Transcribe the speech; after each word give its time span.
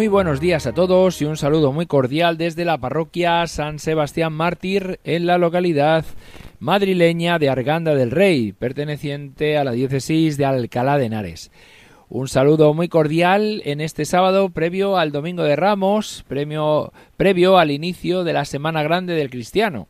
Muy 0.00 0.08
buenos 0.08 0.40
días 0.40 0.66
a 0.66 0.72
todos 0.72 1.20
y 1.20 1.26
un 1.26 1.36
saludo 1.36 1.72
muy 1.72 1.84
cordial 1.84 2.38
desde 2.38 2.64
la 2.64 2.78
parroquia 2.78 3.46
San 3.46 3.78
Sebastián 3.78 4.32
Mártir 4.32 4.98
en 5.04 5.26
la 5.26 5.36
localidad 5.36 6.06
madrileña 6.58 7.38
de 7.38 7.50
Arganda 7.50 7.94
del 7.94 8.10
Rey, 8.10 8.52
perteneciente 8.52 9.58
a 9.58 9.64
la 9.64 9.72
diócesis 9.72 10.38
de 10.38 10.46
Alcalá 10.46 10.96
de 10.96 11.04
Henares. 11.04 11.50
Un 12.08 12.28
saludo 12.28 12.72
muy 12.72 12.88
cordial 12.88 13.60
en 13.66 13.82
este 13.82 14.06
sábado 14.06 14.48
previo 14.48 14.96
al 14.96 15.12
Domingo 15.12 15.42
de 15.42 15.54
Ramos, 15.54 16.24
premio, 16.26 16.94
previo 17.18 17.58
al 17.58 17.70
inicio 17.70 18.24
de 18.24 18.32
la 18.32 18.46
Semana 18.46 18.82
Grande 18.82 19.12
del 19.12 19.28
Cristiano. 19.28 19.86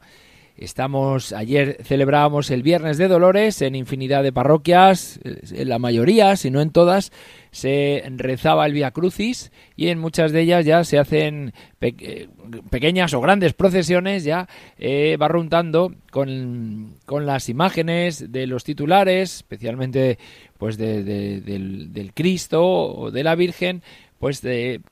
Estamos, 0.61 1.33
ayer 1.33 1.79
celebrábamos 1.85 2.51
el 2.51 2.63
Viernes 2.63 2.99
de 2.99 3.09
Dolores 3.09 3.63
en 3.63 3.75
infinidad 3.75 4.23
de 4.23 4.31
parroquias, 4.31 5.19
en 5.25 5.69
la 5.71 5.79
mayoría, 5.79 6.37
si 6.37 6.51
no 6.51 6.61
en 6.61 6.69
todas, 6.69 7.13
se 7.51 8.05
rezaba 8.17 8.67
el 8.67 8.75
Via 8.75 8.91
Crucis 8.91 9.53
y 9.75 9.89
en 9.89 9.99
muchas 9.99 10.33
de 10.33 10.43
ellas 10.43 10.67
ya 10.67 10.85
se 10.85 10.99
hacen 10.99 11.55
eh, 11.81 12.29
pequeñas 12.69 13.15
o 13.15 13.23
grandes 13.23 13.55
procesiones 13.55 14.25
ya 14.25 14.51
eh, 14.79 15.17
barruntando 15.19 15.95
con, 16.11 16.93
con, 17.07 17.25
las 17.25 17.49
imágenes 17.49 18.31
de 18.31 18.47
los 18.47 18.63
titulares, 18.63 19.37
especialmente 19.37 20.19
pues 20.59 20.77
del, 20.77 21.43
del 21.91 22.13
Cristo 22.13 22.63
o 22.63 23.11
de 23.11 23.25
la 23.25 23.35
Virgen, 23.35 23.83
pues 24.19 24.43
de, 24.43 24.83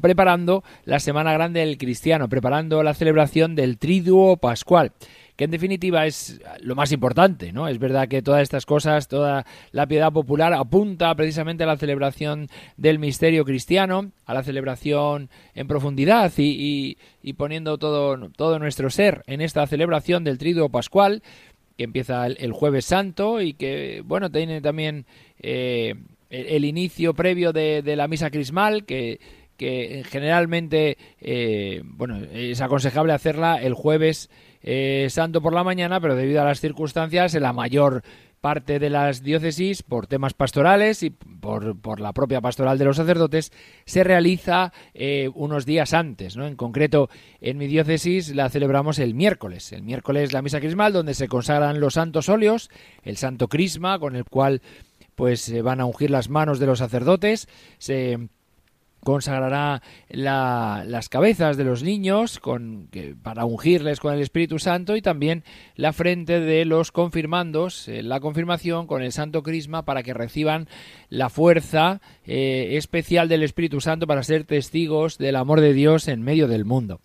preparando 0.00 0.64
la 0.84 1.00
Semana 1.00 1.32
Grande 1.32 1.60
del 1.60 1.78
Cristiano, 1.78 2.28
preparando 2.28 2.82
la 2.82 2.94
celebración 2.94 3.54
del 3.54 3.78
Triduo 3.78 4.36
Pascual 4.36 4.92
que 5.36 5.44
en 5.44 5.50
definitiva 5.50 6.06
es 6.06 6.40
lo 6.60 6.74
más 6.74 6.92
importante, 6.92 7.52
¿no? 7.52 7.68
Es 7.68 7.78
verdad 7.78 8.08
que 8.08 8.22
todas 8.22 8.42
estas 8.42 8.64
cosas, 8.64 9.06
toda 9.06 9.44
la 9.70 9.86
piedad 9.86 10.10
popular 10.10 10.54
apunta 10.54 11.14
precisamente 11.14 11.64
a 11.64 11.66
la 11.66 11.76
celebración 11.76 12.48
del 12.78 12.98
misterio 12.98 13.44
cristiano, 13.44 14.12
a 14.24 14.32
la 14.32 14.42
celebración 14.42 15.28
en 15.54 15.68
profundidad 15.68 16.32
y, 16.38 16.96
poniendo 17.36 17.76
todo, 17.76 18.30
todo 18.30 18.58
nuestro 18.58 18.88
ser 18.88 19.22
en 19.26 19.42
esta 19.42 19.66
celebración 19.66 20.24
del 20.24 20.38
Triduo 20.38 20.70
Pascual, 20.70 21.22
que 21.76 21.84
empieza 21.84 22.26
el, 22.26 22.52
Jueves 22.52 22.86
Santo 22.86 23.42
y 23.42 23.52
que, 23.52 24.02
bueno, 24.06 24.30
tiene 24.30 24.62
también 24.62 25.04
eh, 25.38 25.96
el, 26.30 26.64
inicio 26.64 27.12
previo 27.12 27.52
de, 27.52 27.82
de 27.82 27.96
la 27.96 28.08
misa 28.08 28.30
crismal, 28.30 28.86
que 28.86 29.20
que 29.56 30.04
generalmente 30.08 30.98
eh, 31.20 31.82
bueno 31.84 32.18
es 32.32 32.60
aconsejable 32.60 33.12
hacerla 33.12 33.56
el 33.56 33.74
jueves 33.74 34.30
eh, 34.62 35.06
santo 35.10 35.40
por 35.40 35.52
la 35.52 35.64
mañana 35.64 36.00
pero 36.00 36.16
debido 36.16 36.42
a 36.42 36.44
las 36.44 36.60
circunstancias 36.60 37.34
en 37.34 37.42
la 37.42 37.52
mayor 37.52 38.02
parte 38.40 38.78
de 38.78 38.90
las 38.90 39.22
diócesis 39.22 39.82
por 39.82 40.06
temas 40.06 40.34
pastorales 40.34 41.02
y 41.02 41.10
por, 41.10 41.80
por 41.80 42.00
la 42.00 42.12
propia 42.12 42.40
pastoral 42.40 42.78
de 42.78 42.84
los 42.84 42.96
sacerdotes 42.96 43.50
se 43.86 44.04
realiza 44.04 44.72
eh, 44.94 45.30
unos 45.34 45.66
días 45.66 45.94
antes 45.94 46.36
¿no? 46.36 46.46
en 46.46 46.54
concreto 46.54 47.08
en 47.40 47.58
mi 47.58 47.66
diócesis 47.66 48.34
la 48.34 48.48
celebramos 48.48 48.98
el 48.98 49.14
miércoles 49.14 49.72
el 49.72 49.82
miércoles 49.82 50.32
la 50.32 50.42
misa 50.42 50.60
crismal 50.60 50.92
donde 50.92 51.14
se 51.14 51.28
consagran 51.28 51.80
los 51.80 51.94
santos 51.94 52.28
óleos 52.28 52.70
el 53.02 53.16
santo 53.16 53.48
crisma 53.48 53.98
con 53.98 54.16
el 54.16 54.24
cual 54.24 54.62
pues 55.14 55.40
se 55.40 55.62
van 55.62 55.80
a 55.80 55.86
ungir 55.86 56.10
las 56.10 56.28
manos 56.28 56.58
de 56.58 56.66
los 56.66 56.78
sacerdotes 56.78 57.48
se 57.78 58.28
consagrará 59.06 59.82
las 60.08 61.08
cabezas 61.08 61.56
de 61.56 61.62
los 61.62 61.84
niños 61.84 62.40
para 63.22 63.44
ungirles 63.44 64.00
con 64.00 64.12
el 64.12 64.20
Espíritu 64.20 64.58
Santo 64.58 64.96
y 64.96 65.00
también 65.00 65.44
la 65.76 65.92
frente 65.92 66.40
de 66.40 66.64
los 66.64 66.90
confirmandos, 66.90 67.86
eh, 67.86 68.02
la 68.02 68.18
confirmación 68.18 68.88
con 68.88 69.02
el 69.02 69.12
Santo 69.12 69.44
Crisma 69.44 69.84
para 69.84 70.02
que 70.02 70.12
reciban 70.12 70.66
la 71.08 71.28
fuerza 71.28 72.00
eh, 72.24 72.70
especial 72.72 73.28
del 73.28 73.44
Espíritu 73.44 73.80
Santo 73.80 74.08
para 74.08 74.24
ser 74.24 74.42
testigos 74.42 75.18
del 75.18 75.36
amor 75.36 75.60
de 75.60 75.72
Dios 75.72 76.08
en 76.08 76.22
medio 76.22 76.48
del 76.48 76.64
mundo. 76.64 77.00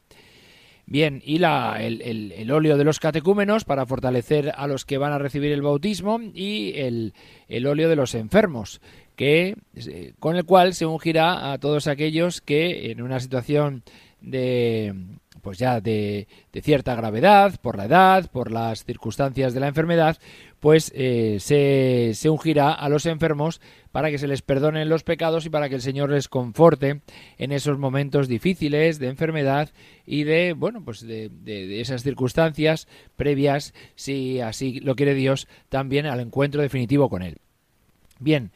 Bien, 0.88 1.22
y 1.24 1.38
la, 1.38 1.78
el, 1.80 2.02
el, 2.02 2.52
óleo 2.52 2.78
de 2.78 2.84
los 2.84 3.00
catecúmenos 3.00 3.64
para 3.64 3.86
fortalecer 3.86 4.52
a 4.54 4.68
los 4.68 4.84
que 4.84 4.98
van 4.98 5.14
a 5.14 5.20
recibir 5.20 5.52
el 5.52 5.62
bautismo 5.62 6.20
y 6.34 6.74
el, 6.76 7.14
el 7.48 7.68
óleo 7.68 7.88
de 7.88 7.96
los 7.96 8.14
enfermos 8.14 8.82
que 9.22 9.56
eh, 9.76 10.14
con 10.18 10.36
el 10.36 10.46
cual 10.46 10.74
se 10.74 10.88
ungirá 10.88 11.52
a 11.52 11.60
todos 11.60 11.86
aquellos 11.86 12.42
que 12.42 12.90
en 12.90 13.04
una 13.04 13.20
situación 13.20 13.84
de 14.20 14.96
pues 15.44 15.60
ya 15.60 15.80
de, 15.80 16.28
cierta 16.64 16.96
gravedad 16.96 17.60
por 17.62 17.78
la 17.78 17.86
edad 17.86 18.32
por 18.32 18.52
las 18.52 18.84
circunstancias 18.84 19.54
de 19.54 19.60
la 19.60 19.68
enfermedad 19.68 20.18
pues 20.60 20.92
eh, 20.96 21.38
se, 21.40 22.14
se, 22.16 22.32
ungirá 22.32 22.72
a 22.72 22.90
los 22.90 23.06
enfermos 23.06 23.62
para 23.92 24.10
que 24.10 24.18
se 24.18 24.28
les 24.28 24.42
perdonen 24.42 24.90
los 24.90 25.04
pecados 25.04 25.46
y 25.46 25.52
para 25.52 25.70
que 25.70 25.76
el 25.76 25.84
Señor 25.84 26.10
les 26.10 26.28
conforte 26.28 27.02
en 27.38 27.52
esos 27.52 27.78
momentos 27.78 28.28
difíciles 28.28 28.98
de 28.98 29.10
enfermedad 29.10 29.70
y 30.04 30.24
de 30.24 30.54
bueno 30.54 30.84
pues 30.84 31.02
de, 31.02 31.30
de 31.30 31.80
esas 31.80 32.02
circunstancias 32.02 32.88
previas 33.18 33.76
si 33.94 34.40
así 34.40 34.80
lo 34.80 34.96
quiere 34.96 35.14
Dios 35.14 35.48
también 35.70 36.08
al 36.08 36.22
encuentro 36.22 36.64
definitivo 36.64 37.08
con 37.08 37.22
él. 37.22 37.38
Bien 38.18 38.52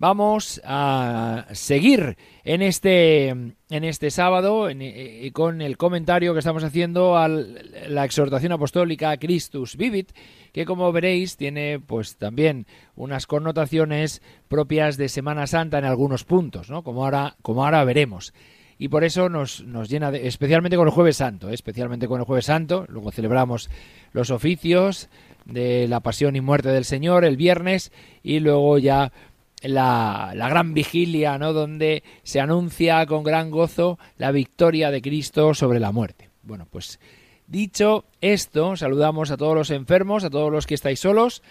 Vamos 0.00 0.62
a 0.64 1.44
seguir 1.52 2.16
en 2.42 2.62
este, 2.62 3.28
en 3.28 3.54
este 3.68 4.10
sábado 4.10 4.70
eh, 4.70 5.30
con 5.34 5.60
el 5.60 5.76
comentario 5.76 6.32
que 6.32 6.38
estamos 6.38 6.64
haciendo 6.64 7.18
a 7.18 7.28
la 7.28 8.06
exhortación 8.06 8.52
apostólica 8.52 9.14
Christus 9.18 9.76
Vivit, 9.76 10.12
que 10.54 10.64
como 10.64 10.90
veréis 10.90 11.36
tiene 11.36 11.80
pues 11.80 12.16
también 12.16 12.66
unas 12.96 13.26
connotaciones 13.26 14.22
propias 14.48 14.96
de 14.96 15.10
Semana 15.10 15.46
Santa 15.46 15.78
en 15.78 15.84
algunos 15.84 16.24
puntos, 16.24 16.70
¿no? 16.70 16.82
como, 16.82 17.04
ahora, 17.04 17.36
como 17.42 17.62
ahora 17.62 17.84
veremos 17.84 18.32
y 18.78 18.88
por 18.88 19.04
eso 19.04 19.28
nos, 19.28 19.62
nos 19.64 19.90
llena 19.90 20.10
de, 20.10 20.26
especialmente 20.26 20.78
con 20.78 20.88
el 20.88 20.94
jueves 20.94 21.18
santo, 21.18 21.50
¿eh? 21.50 21.54
especialmente 21.54 22.08
con 22.08 22.18
el 22.18 22.24
jueves 22.24 22.46
santo, 22.46 22.86
luego 22.88 23.12
celebramos 23.12 23.68
los 24.14 24.30
oficios 24.30 25.10
de 25.44 25.86
la 25.86 26.00
pasión 26.00 26.34
y 26.34 26.40
muerte 26.40 26.70
del 26.70 26.86
Señor 26.86 27.26
el 27.26 27.36
viernes 27.36 27.92
y 28.22 28.40
luego 28.40 28.78
ya 28.78 29.12
la, 29.62 30.32
la, 30.34 30.48
gran 30.48 30.74
vigilia, 30.74 31.38
¿no? 31.38 31.52
Donde 31.52 32.02
se 32.22 32.40
anuncia 32.40 33.04
con 33.06 33.24
gran 33.24 33.50
gozo 33.50 33.98
la 34.18 34.32
victoria 34.32 34.90
de 34.90 35.02
Cristo 35.02 35.54
sobre 35.54 35.80
la 35.80 35.92
muerte. 35.92 36.30
Bueno, 36.42 36.66
pues 36.70 36.98
dicho 37.46 38.04
esto, 38.20 38.76
saludamos 38.76 39.30
a 39.30 39.36
todos 39.36 39.54
los 39.54 39.70
enfermos, 39.70 40.24
a 40.24 40.30
todos 40.30 40.50
los 40.50 40.66
que 40.66 40.74
estáis 40.74 41.00
solos, 41.00 41.42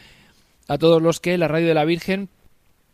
a 0.68 0.78
todos 0.78 1.02
los 1.02 1.20
que 1.20 1.38
la 1.38 1.48
Radio 1.48 1.68
de 1.68 1.74
la 1.74 1.86
Virgen 1.86 2.30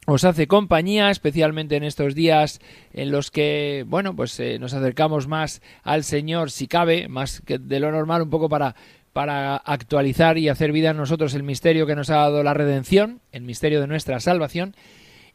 os 0.08 0.24
hace 0.24 0.48
compañía, 0.48 1.10
especialmente 1.10 1.76
en 1.76 1.84
estos 1.84 2.14
días 2.14 2.60
en 2.94 3.12
los 3.12 3.32
que, 3.32 3.86
bueno, 3.88 4.16
pues 4.16 4.40
eh, 4.40 4.60
nos 4.60 4.74
acercamos 4.74 5.28
más 5.28 5.62
al 5.84 6.04
Señor, 6.04 6.52
si 6.52 6.68
cabe, 6.68 7.08
más 7.08 7.42
que 7.42 7.58
de 7.58 7.80
lo 7.80 7.92
normal, 7.92 8.22
un 8.22 8.30
poco 8.30 8.50
para 8.50 8.76
para 9.16 9.56
actualizar 9.56 10.38
y 10.38 10.50
hacer 10.50 10.74
vida 10.74 10.90
en 10.90 10.98
nosotros 10.98 11.34
el 11.36 11.44
misterio 11.44 11.88
que 11.88 11.96
nos 11.96 12.10
ha 12.10 12.16
dado 12.18 12.44
la 12.44 12.54
redención, 12.54 13.22
el 13.32 13.44
misterio 13.44 13.80
de 13.80 13.88
nuestra 13.88 14.20
salvación, 14.20 14.76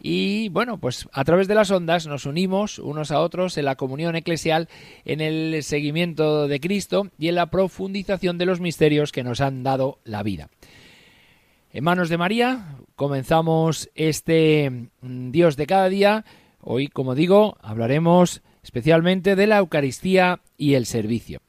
y 0.02 0.49
bueno, 0.49 0.79
pues 0.79 1.08
a 1.12 1.25
través 1.25 1.47
de 1.47 1.55
las 1.55 1.70
ondas 1.70 2.06
nos 2.06 2.25
unimos 2.25 2.79
unos 2.79 3.11
a 3.11 3.20
otros 3.20 3.58
en 3.58 3.67
la 3.67 3.76
comunión 3.76 4.17
eclesial, 4.17 4.69
en 5.05 5.20
el 5.20 5.62
seguimiento 5.62 6.49
de 6.49 6.58
Cristo 6.58 7.08
y 7.19 7.29
en 7.29 7.35
la 7.35 7.50
profundización 7.50 8.38
de 8.38 8.47
los 8.47 8.61
misterios 8.61 9.12
que 9.12 9.23
nos 9.23 9.41
han 9.41 9.62
dado 9.62 9.99
la 10.05 10.23
vida. 10.23 10.49
En 11.73 11.85
manos 11.85 12.08
de 12.08 12.19
María 12.19 12.76
comenzamos 12.97 13.91
este 13.94 14.88
mm, 15.02 15.31
Dios 15.31 15.56
de 15.56 15.67
cada 15.67 15.88
día. 15.88 16.25
Hoy, 16.62 16.88
como 16.88 17.14
digo, 17.14 17.58
hablaremos 17.61 18.43
especialmente 18.62 19.37
de 19.37 19.47
la 19.47 19.58
Eucaristía 19.58 20.41
y 20.56 20.75
el 20.75 20.87
servicio. 20.87 21.41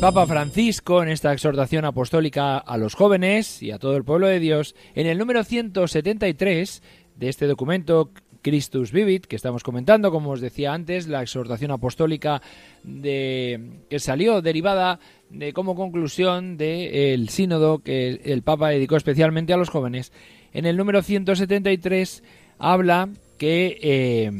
Papa 0.00 0.26
Francisco 0.26 1.02
en 1.02 1.10
esta 1.10 1.30
exhortación 1.30 1.84
apostólica 1.84 2.56
a 2.56 2.78
los 2.78 2.94
jóvenes 2.94 3.62
y 3.62 3.70
a 3.70 3.78
todo 3.78 3.98
el 3.98 4.04
pueblo 4.04 4.28
de 4.28 4.40
Dios, 4.40 4.74
en 4.94 5.06
el 5.06 5.18
número 5.18 5.44
173 5.44 6.82
de 7.16 7.28
este 7.28 7.46
documento 7.46 8.10
Christus 8.40 8.92
Vivit, 8.92 9.26
que 9.26 9.36
estamos 9.36 9.62
comentando, 9.62 10.10
como 10.10 10.30
os 10.30 10.40
decía 10.40 10.72
antes, 10.72 11.06
la 11.06 11.20
exhortación 11.20 11.70
apostólica 11.70 12.40
de, 12.82 13.82
que 13.90 13.98
salió 13.98 14.40
derivada 14.40 15.00
de 15.28 15.52
como 15.52 15.74
conclusión 15.74 16.56
del 16.56 17.28
sínodo 17.28 17.80
que 17.80 18.22
el 18.24 18.40
Papa 18.40 18.70
dedicó 18.70 18.96
especialmente 18.96 19.52
a 19.52 19.58
los 19.58 19.68
jóvenes. 19.68 20.12
En 20.54 20.64
el 20.64 20.78
número 20.78 21.02
173 21.02 22.22
habla 22.58 23.10
que, 23.36 23.78
eh, 23.82 24.32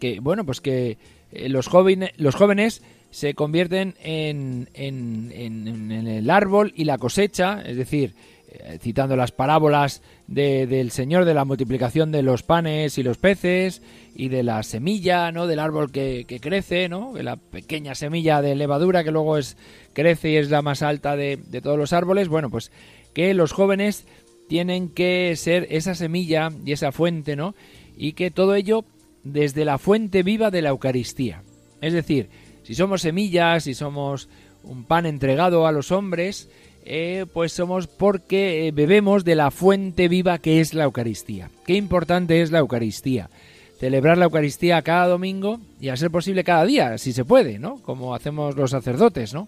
que 0.00 0.20
bueno, 0.20 0.46
pues 0.46 0.62
que 0.62 0.96
eh, 1.32 1.50
los, 1.50 1.66
jóvenes, 1.66 2.12
los 2.16 2.34
jóvenes 2.34 2.82
se 3.16 3.32
convierten 3.32 3.94
en, 4.02 4.68
en, 4.74 5.90
el 6.06 6.28
árbol 6.28 6.74
y 6.76 6.84
la 6.84 6.98
cosecha, 6.98 7.62
es 7.64 7.78
decir, 7.78 8.12
eh, 8.46 8.78
citando 8.78 9.16
las 9.16 9.32
parábolas 9.32 10.02
del 10.26 10.90
Señor 10.90 11.24
de 11.24 11.32
la 11.32 11.46
multiplicación 11.46 12.12
de 12.12 12.22
los 12.22 12.42
panes 12.42 12.98
y 12.98 13.02
los 13.02 13.16
peces 13.16 13.80
y 14.14 14.28
de 14.28 14.42
la 14.42 14.62
semilla, 14.62 15.32
¿no? 15.32 15.46
Del 15.46 15.60
árbol 15.60 15.90
que, 15.90 16.26
crece, 16.42 16.90
¿no? 16.90 17.14
De 17.14 17.22
la 17.22 17.36
pequeña 17.36 17.94
semilla 17.94 18.42
de 18.42 18.54
levadura 18.54 19.02
que 19.02 19.12
luego 19.12 19.38
es 19.38 19.56
crece 19.94 20.32
y 20.32 20.36
es 20.36 20.50
la 20.50 20.60
más 20.60 20.82
alta 20.82 21.16
de, 21.16 21.38
de 21.38 21.62
todos 21.62 21.78
los 21.78 21.94
árboles. 21.94 22.28
Bueno, 22.28 22.50
pues 22.50 22.70
que 23.14 23.32
los 23.32 23.52
jóvenes 23.52 24.04
tienen 24.46 24.90
que 24.90 25.34
ser 25.36 25.66
esa 25.70 25.94
semilla 25.94 26.50
y 26.66 26.72
esa 26.72 26.92
fuente, 26.92 27.34
¿no? 27.34 27.54
Y 27.96 28.12
que 28.12 28.30
todo 28.30 28.54
ello 28.56 28.84
desde 29.24 29.64
la 29.64 29.78
fuente 29.78 30.22
viva 30.22 30.50
de 30.50 30.60
la 30.60 30.68
Eucaristía. 30.68 31.42
Es 31.80 31.94
decir, 31.94 32.28
si 32.66 32.74
somos 32.74 33.02
semillas, 33.02 33.62
si 33.62 33.74
somos 33.74 34.28
un 34.64 34.82
pan 34.82 35.06
entregado 35.06 35.68
a 35.68 35.72
los 35.72 35.92
hombres, 35.92 36.48
eh, 36.84 37.24
pues 37.32 37.52
somos 37.52 37.86
porque 37.86 38.66
eh, 38.66 38.72
bebemos 38.72 39.24
de 39.24 39.36
la 39.36 39.52
fuente 39.52 40.08
viva 40.08 40.38
que 40.38 40.60
es 40.60 40.74
la 40.74 40.82
Eucaristía. 40.82 41.48
Qué 41.64 41.74
importante 41.74 42.42
es 42.42 42.50
la 42.50 42.58
Eucaristía. 42.58 43.30
Celebrar 43.78 44.18
la 44.18 44.24
Eucaristía 44.24 44.82
cada 44.82 45.06
domingo 45.06 45.60
y 45.80 45.90
a 45.90 45.96
ser 45.96 46.10
posible 46.10 46.42
cada 46.42 46.64
día, 46.64 46.98
si 46.98 47.12
se 47.12 47.24
puede, 47.24 47.60
¿no? 47.60 47.80
Como 47.82 48.16
hacemos 48.16 48.56
los 48.56 48.72
sacerdotes, 48.72 49.32
¿no? 49.32 49.46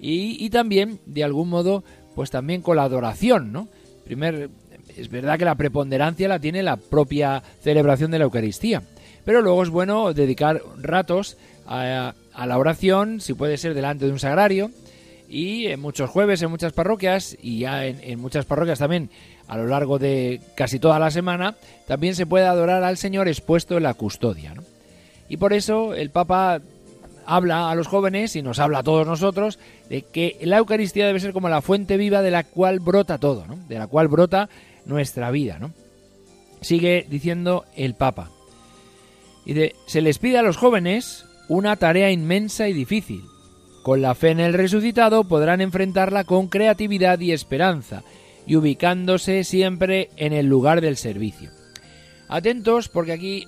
Y, 0.00 0.50
también, 0.50 0.98
de 1.06 1.22
algún 1.22 1.50
modo, 1.50 1.84
pues 2.16 2.32
también 2.32 2.62
con 2.62 2.76
la 2.76 2.82
adoración, 2.82 3.52
¿no? 3.52 3.68
Primer, 4.04 4.50
es 4.96 5.08
verdad 5.10 5.38
que 5.38 5.44
la 5.44 5.54
preponderancia 5.54 6.26
la 6.26 6.40
tiene 6.40 6.64
la 6.64 6.76
propia 6.76 7.40
celebración 7.62 8.10
de 8.10 8.18
la 8.18 8.24
Eucaristía, 8.24 8.82
pero 9.24 9.42
luego 9.42 9.62
es 9.62 9.68
bueno 9.68 10.12
dedicar 10.12 10.60
ratos 10.80 11.36
a 11.66 12.14
la 12.46 12.58
oración, 12.58 13.20
si 13.20 13.34
puede 13.34 13.56
ser 13.56 13.74
delante 13.74 14.06
de 14.06 14.12
un 14.12 14.18
sagrario, 14.18 14.70
y 15.28 15.66
en 15.66 15.80
muchos 15.80 16.08
jueves 16.08 16.40
en 16.42 16.50
muchas 16.50 16.72
parroquias, 16.72 17.36
y 17.40 17.60
ya 17.60 17.84
en, 17.86 18.20
muchas 18.20 18.46
parroquias 18.46 18.78
también 18.78 19.10
a 19.46 19.56
lo 19.56 19.66
largo 19.66 19.98
de 19.98 20.40
casi 20.56 20.78
toda 20.78 20.98
la 20.98 21.10
semana, 21.10 21.56
también 21.86 22.14
se 22.14 22.26
puede 22.26 22.46
adorar 22.46 22.82
al 22.84 22.96
Señor 22.96 23.28
expuesto 23.28 23.76
en 23.76 23.82
la 23.82 23.94
custodia. 23.94 24.54
Y 25.28 25.36
por 25.36 25.52
eso 25.52 25.94
el 25.94 26.10
Papa 26.10 26.60
habla 27.26 27.70
a 27.70 27.74
los 27.74 27.86
jóvenes 27.86 28.36
y 28.36 28.42
nos 28.42 28.58
habla 28.58 28.78
a 28.78 28.82
todos 28.82 29.06
nosotros 29.06 29.58
de 29.90 30.02
que 30.02 30.38
la 30.42 30.58
Eucaristía 30.58 31.06
debe 31.06 31.20
ser 31.20 31.34
como 31.34 31.50
la 31.50 31.60
fuente 31.60 31.98
viva 31.98 32.22
de 32.22 32.30
la 32.30 32.44
cual 32.44 32.80
brota 32.80 33.18
todo, 33.18 33.44
de 33.68 33.78
la 33.78 33.86
cual 33.86 34.08
brota 34.08 34.48
nuestra 34.86 35.30
vida. 35.30 35.58
¿no? 35.58 35.72
Sigue 36.62 37.06
diciendo 37.08 37.66
el 37.76 37.94
Papa. 37.94 38.30
Y 39.44 39.52
de, 39.52 39.74
se 39.86 40.00
les 40.00 40.18
pide 40.18 40.38
a 40.38 40.42
los 40.42 40.56
jóvenes 40.56 41.26
una 41.48 41.76
tarea 41.76 42.10
inmensa 42.10 42.68
y 42.68 42.72
difícil. 42.72 43.24
Con 43.82 44.02
la 44.02 44.14
fe 44.14 44.30
en 44.30 44.40
el 44.40 44.54
resucitado 44.54 45.24
podrán 45.24 45.60
enfrentarla 45.60 46.24
con 46.24 46.48
creatividad 46.48 47.18
y 47.20 47.32
esperanza, 47.32 48.02
y 48.46 48.56
ubicándose 48.56 49.44
siempre 49.44 50.10
en 50.16 50.32
el 50.32 50.46
lugar 50.46 50.80
del 50.80 50.96
servicio. 50.96 51.50
Atentos 52.28 52.88
porque 52.88 53.12
aquí 53.12 53.46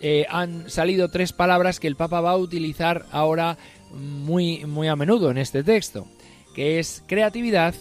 eh, 0.00 0.26
han 0.28 0.68
salido 0.68 1.08
tres 1.08 1.32
palabras 1.32 1.80
que 1.80 1.86
el 1.86 1.96
Papa 1.96 2.20
va 2.20 2.32
a 2.32 2.36
utilizar 2.36 3.06
ahora 3.12 3.56
muy, 3.92 4.64
muy 4.66 4.88
a 4.88 4.96
menudo 4.96 5.30
en 5.30 5.38
este 5.38 5.62
texto, 5.62 6.06
que 6.54 6.78
es 6.78 7.02
creatividad, 7.06 7.74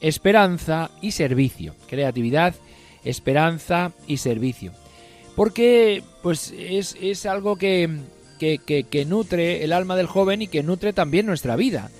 esperanza 0.00 0.90
y 1.00 1.12
servicio. 1.12 1.74
Creatividad, 1.88 2.54
esperanza 3.04 3.92
y 4.06 4.18
servicio. 4.18 4.72
Porque 5.34 6.02
pues 6.22 6.52
es, 6.56 6.96
es 7.00 7.26
algo 7.26 7.56
que, 7.56 7.88
que, 8.38 9.04
nutre 9.06 9.64
el 9.64 9.72
alma 9.72 9.96
del 9.96 10.06
joven 10.06 10.42
y 10.42 10.48
que 10.48 10.62
nutre 10.62 10.92
también 10.92 11.26
nuestra 11.26 11.56
vida. 11.56 11.90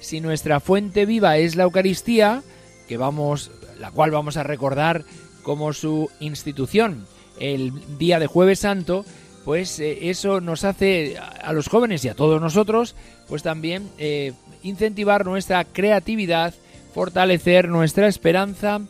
Si 0.00 0.20
nuestra 0.20 0.60
fuente 0.60 1.06
viva 1.06 1.38
es 1.38 1.56
la 1.56 1.64
Eucaristía, 1.64 2.42
que 2.88 2.96
vamos, 2.96 3.50
la 3.78 3.90
cual 3.90 4.10
vamos 4.10 4.36
a 4.36 4.42
recordar 4.42 5.04
como 5.42 5.72
su 5.72 6.10
institución 6.20 7.06
el 7.38 7.72
día 7.98 8.18
de 8.18 8.26
Jueves 8.26 8.60
Santo, 8.60 9.04
pues 9.44 9.78
eh, 9.80 10.10
eso 10.10 10.40
nos 10.40 10.64
hace 10.64 11.16
a 11.18 11.52
los 11.52 11.68
jóvenes 11.68 12.04
y 12.04 12.08
a 12.08 12.14
todos 12.14 12.40
nosotros, 12.40 12.94
pues 13.28 13.42
también 13.42 13.88
eh, 13.98 14.32
incentivar 14.62 15.24
nuestra 15.24 15.64
creatividad, 15.64 16.54
fortalecer 16.94 17.68
nuestra 17.68 18.08
esperanza 18.08 18.80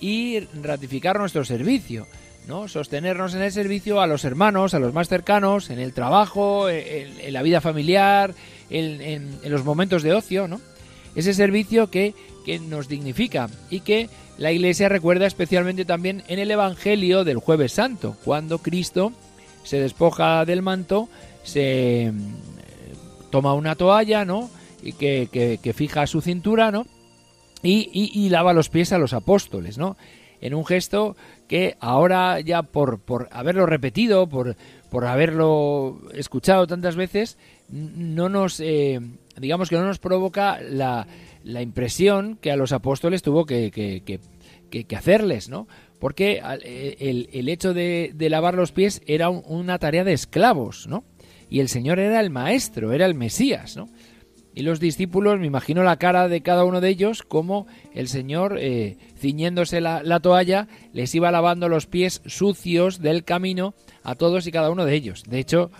y 0.00 0.40
ratificar 0.62 1.18
nuestro 1.18 1.44
servicio. 1.44 2.06
¿No? 2.46 2.68
Sostenernos 2.68 3.34
en 3.34 3.42
el 3.42 3.52
servicio 3.52 4.00
a 4.00 4.06
los 4.06 4.24
hermanos, 4.24 4.74
a 4.74 4.78
los 4.78 4.92
más 4.92 5.08
cercanos, 5.08 5.70
en 5.70 5.78
el 5.78 5.92
trabajo, 5.92 6.68
en, 6.68 7.32
la 7.32 7.42
vida 7.42 7.60
familiar, 7.60 8.34
en, 8.70 9.38
los 9.44 9.64
momentos 9.64 10.02
de 10.02 10.12
ocio, 10.12 10.48
¿no? 10.48 10.60
Ese 11.14 11.32
servicio 11.32 11.90
que, 11.90 12.14
que 12.44 12.58
nos 12.58 12.88
dignifica 12.88 13.48
y 13.70 13.80
que 13.80 14.08
la 14.36 14.50
Iglesia 14.50 14.88
recuerda 14.88 15.26
especialmente 15.26 15.84
también 15.84 16.24
en 16.28 16.38
el 16.38 16.50
Evangelio 16.50 17.24
del 17.24 17.38
Jueves 17.38 17.72
Santo, 17.72 18.16
cuando 18.24 18.58
Cristo 18.58 19.12
se 19.62 19.78
despoja 19.78 20.44
del 20.44 20.62
manto, 20.62 21.08
se 21.42 22.12
mm, 22.12 23.30
toma 23.30 23.54
una 23.54 23.76
toalla, 23.76 24.24
¿no? 24.24 24.50
Y 24.82 24.92
que, 24.92 25.28
que, 25.62 25.72
fija 25.72 26.06
su 26.06 26.20
cintura, 26.20 26.70
¿no? 26.70 26.86
Y, 27.62 27.88
y, 27.92 28.28
lava 28.28 28.52
los 28.52 28.68
pies 28.68 28.92
a 28.92 28.98
los 28.98 29.14
apóstoles, 29.14 29.78
¿no? 29.78 29.96
En 30.40 30.54
un 30.54 30.64
gesto 30.64 31.16
que 31.48 31.76
ahora 31.80 32.40
ya 32.40 32.62
por, 32.62 33.00
por 33.00 33.28
haberlo 33.32 33.66
repetido, 33.66 34.28
por, 34.28 34.56
por 34.90 35.06
haberlo 35.06 36.00
escuchado 36.12 36.66
tantas 36.66 36.96
veces, 36.96 37.38
no 37.68 38.28
nos, 38.28 38.60
eh, 38.60 39.00
digamos 39.38 39.68
que 39.68 39.76
no 39.76 39.84
nos 39.84 39.98
provoca 39.98 40.60
la, 40.60 41.06
la, 41.42 41.62
impresión 41.62 42.36
que 42.40 42.50
a 42.50 42.56
los 42.56 42.72
apóstoles 42.72 43.22
tuvo 43.22 43.46
que, 43.46 43.70
que, 43.70 44.02
que, 44.70 44.96
hacerles, 44.96 45.48
¿no? 45.48 45.66
Porque 45.98 46.42
eh, 46.62 46.96
el, 47.00 47.28
el 47.32 47.48
hecho 47.48 47.72
de, 47.72 48.12
de, 48.14 48.30
lavar 48.30 48.54
los 48.54 48.72
pies 48.72 49.02
era 49.06 49.30
una 49.30 49.78
tarea 49.78 50.04
de 50.04 50.12
esclavos, 50.12 50.86
¿no? 50.86 51.04
Y 51.48 51.60
el 51.60 51.68
Señor 51.68 51.98
era 51.98 52.20
el 52.20 52.30
maestro, 52.30 52.92
era 52.92 53.06
el 53.06 53.14
Mesías, 53.14 53.76
¿no? 53.76 53.88
Y 54.54 54.62
los 54.62 54.78
discípulos, 54.78 55.40
me 55.40 55.46
imagino 55.46 55.82
la 55.82 55.96
cara 55.96 56.28
de 56.28 56.40
cada 56.40 56.64
uno 56.64 56.80
de 56.80 56.88
ellos, 56.88 57.22
como 57.22 57.66
el 57.92 58.06
Señor, 58.06 58.56
eh, 58.60 58.96
ciñéndose 59.16 59.80
la, 59.80 60.20
toalla, 60.20 60.68
les 60.92 61.12
iba 61.16 61.32
lavando 61.32 61.68
los 61.68 61.86
pies 61.86 62.22
sucios 62.26 63.00
del 63.00 63.24
camino 63.24 63.74
a 64.04 64.14
todos 64.14 64.46
y 64.46 64.52
cada 64.52 64.70
uno 64.70 64.84
de 64.84 64.94
ellos. 64.94 65.24
De 65.24 65.40
hecho, 65.40 65.72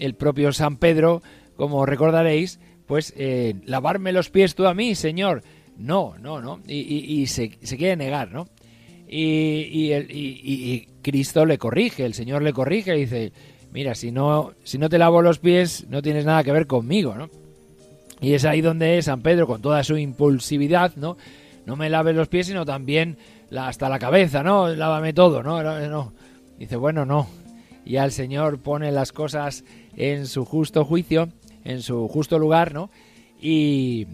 el 0.00 0.14
propio 0.14 0.52
San 0.52 0.76
Pedro, 0.78 1.22
como 1.54 1.86
recordaréis, 1.86 2.58
pues 2.86 3.14
eh, 3.16 3.54
lavarme 3.64 4.12
los 4.12 4.30
pies 4.30 4.56
tú 4.56 4.66
a 4.66 4.74
mí, 4.74 4.96
Señor. 4.96 5.44
No, 5.76 6.16
no, 6.18 6.40
no. 6.40 6.60
Y, 6.66 7.26
se, 7.28 7.50
quiere 7.50 7.96
negar, 7.96 8.32
¿no? 8.32 8.48
Y, 9.08 9.92
y, 9.92 10.88
Cristo 11.00 11.46
le 11.46 11.58
corrige, 11.58 12.04
el 12.04 12.14
Señor 12.14 12.42
le 12.42 12.52
corrige 12.52 12.96
y 12.96 13.00
dice, 13.02 13.32
mira, 13.72 13.94
si 13.94 14.10
no, 14.10 14.54
si 14.64 14.78
no 14.78 14.88
te 14.88 14.98
lavo 14.98 15.22
los 15.22 15.38
pies, 15.38 15.86
no 15.88 16.02
tienes 16.02 16.24
nada 16.24 16.42
que 16.42 16.50
ver 16.50 16.66
conmigo, 16.66 17.14
¿no? 17.14 17.30
Y 18.20 18.32
es 18.32 18.44
ahí 18.44 18.60
donde 18.60 19.00
San 19.02 19.22
Pedro, 19.22 19.46
con 19.46 19.60
toda 19.60 19.84
su 19.84 19.96
impulsividad, 19.96 20.96
¿no? 20.96 21.16
No 21.66 21.76
me 21.76 21.90
laves 21.90 22.14
los 22.14 22.28
pies, 22.28 22.46
sino 22.46 22.64
también 22.64 23.18
hasta 23.56 23.88
la 23.88 23.98
cabeza, 23.98 24.42
¿no? 24.42 24.68
Lávame 24.68 25.12
todo, 25.12 25.42
¿no? 25.42 25.62
no. 25.88 26.12
Dice, 26.58 26.76
bueno, 26.76 27.04
no. 27.04 27.26
Ya 27.84 28.04
el 28.04 28.12
Señor 28.12 28.58
pone 28.58 28.90
las 28.90 29.12
cosas 29.12 29.64
en 29.96 30.26
su 30.26 30.44
justo 30.44 30.84
juicio, 30.84 31.28
en 31.64 31.82
su 31.82 32.08
justo 32.08 32.38
lugar, 32.38 32.72
¿no? 32.72 32.90
Y, 33.40 34.06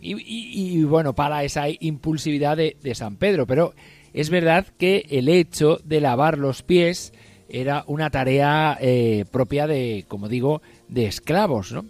y, 0.00 0.82
bueno, 0.84 1.14
para 1.14 1.44
esa 1.44 1.66
impulsividad 1.68 2.56
de, 2.56 2.94
San 2.94 3.16
Pedro. 3.16 3.46
Pero 3.46 3.74
es 4.14 4.30
verdad 4.30 4.66
que 4.78 5.06
el 5.10 5.28
hecho 5.28 5.80
de 5.84 6.00
lavar 6.00 6.38
los 6.38 6.62
pies 6.62 7.12
era 7.48 7.84
una 7.86 8.10
tarea 8.10 8.78
eh, 8.80 9.24
propia 9.30 9.66
de, 9.66 10.04
como 10.08 10.28
digo, 10.28 10.62
de 10.88 11.06
esclavos, 11.06 11.72
¿no? 11.72 11.84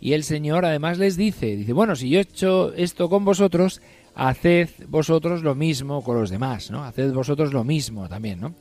Y 0.00 0.14
el 0.14 0.24
Señor 0.24 0.64
además 0.64 0.98
les 0.98 1.16
dice, 1.16 1.56
dice, 1.56 1.72
bueno, 1.72 1.94
si 1.94 2.08
yo 2.08 2.18
he 2.18 2.22
hecho 2.22 2.72
esto 2.74 3.08
con 3.08 3.24
vosotros, 3.24 3.80
haced 4.14 4.68
vosotros 4.88 5.42
lo 5.42 5.54
mismo 5.54 6.02
con 6.02 6.18
los 6.18 6.30
demás, 6.30 6.70
¿no? 6.70 6.84
Haced 6.84 7.12
vosotros 7.12 7.52
lo 7.52 7.64
mismo 7.64 8.08
también, 8.08 8.40
¿no? 8.40 8.54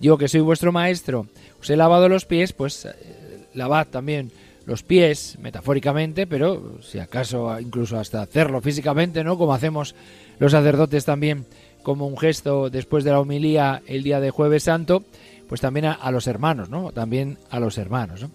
Yo 0.00 0.18
que 0.18 0.28
soy 0.28 0.40
vuestro 0.40 0.72
maestro, 0.72 1.26
os 1.60 1.70
he 1.70 1.76
lavado 1.76 2.08
los 2.08 2.26
pies, 2.26 2.52
pues 2.52 2.84
eh, 2.84 3.46
lavad 3.54 3.86
también 3.86 4.32
los 4.66 4.82
pies, 4.82 5.38
metafóricamente, 5.40 6.26
pero 6.26 6.78
si 6.82 6.98
acaso 6.98 7.58
incluso 7.58 7.98
hasta 7.98 8.22
hacerlo 8.22 8.60
físicamente, 8.60 9.24
¿no? 9.24 9.38
Como 9.38 9.54
hacemos 9.54 9.94
los 10.38 10.52
sacerdotes 10.52 11.04
también 11.04 11.46
como 11.82 12.06
un 12.06 12.16
gesto 12.16 12.70
después 12.70 13.04
de 13.04 13.10
la 13.10 13.20
homilía 13.20 13.82
el 13.86 14.02
día 14.02 14.20
de 14.20 14.30
Jueves 14.30 14.64
Santo, 14.64 15.04
pues 15.48 15.60
también 15.60 15.86
a, 15.86 16.10
los 16.10 16.26
hermanos, 16.26 16.68
¿no? 16.68 16.92
También 16.92 17.38
a 17.50 17.60
los 17.60 17.76
hermanos, 17.78 18.22
¿no? 18.22 18.30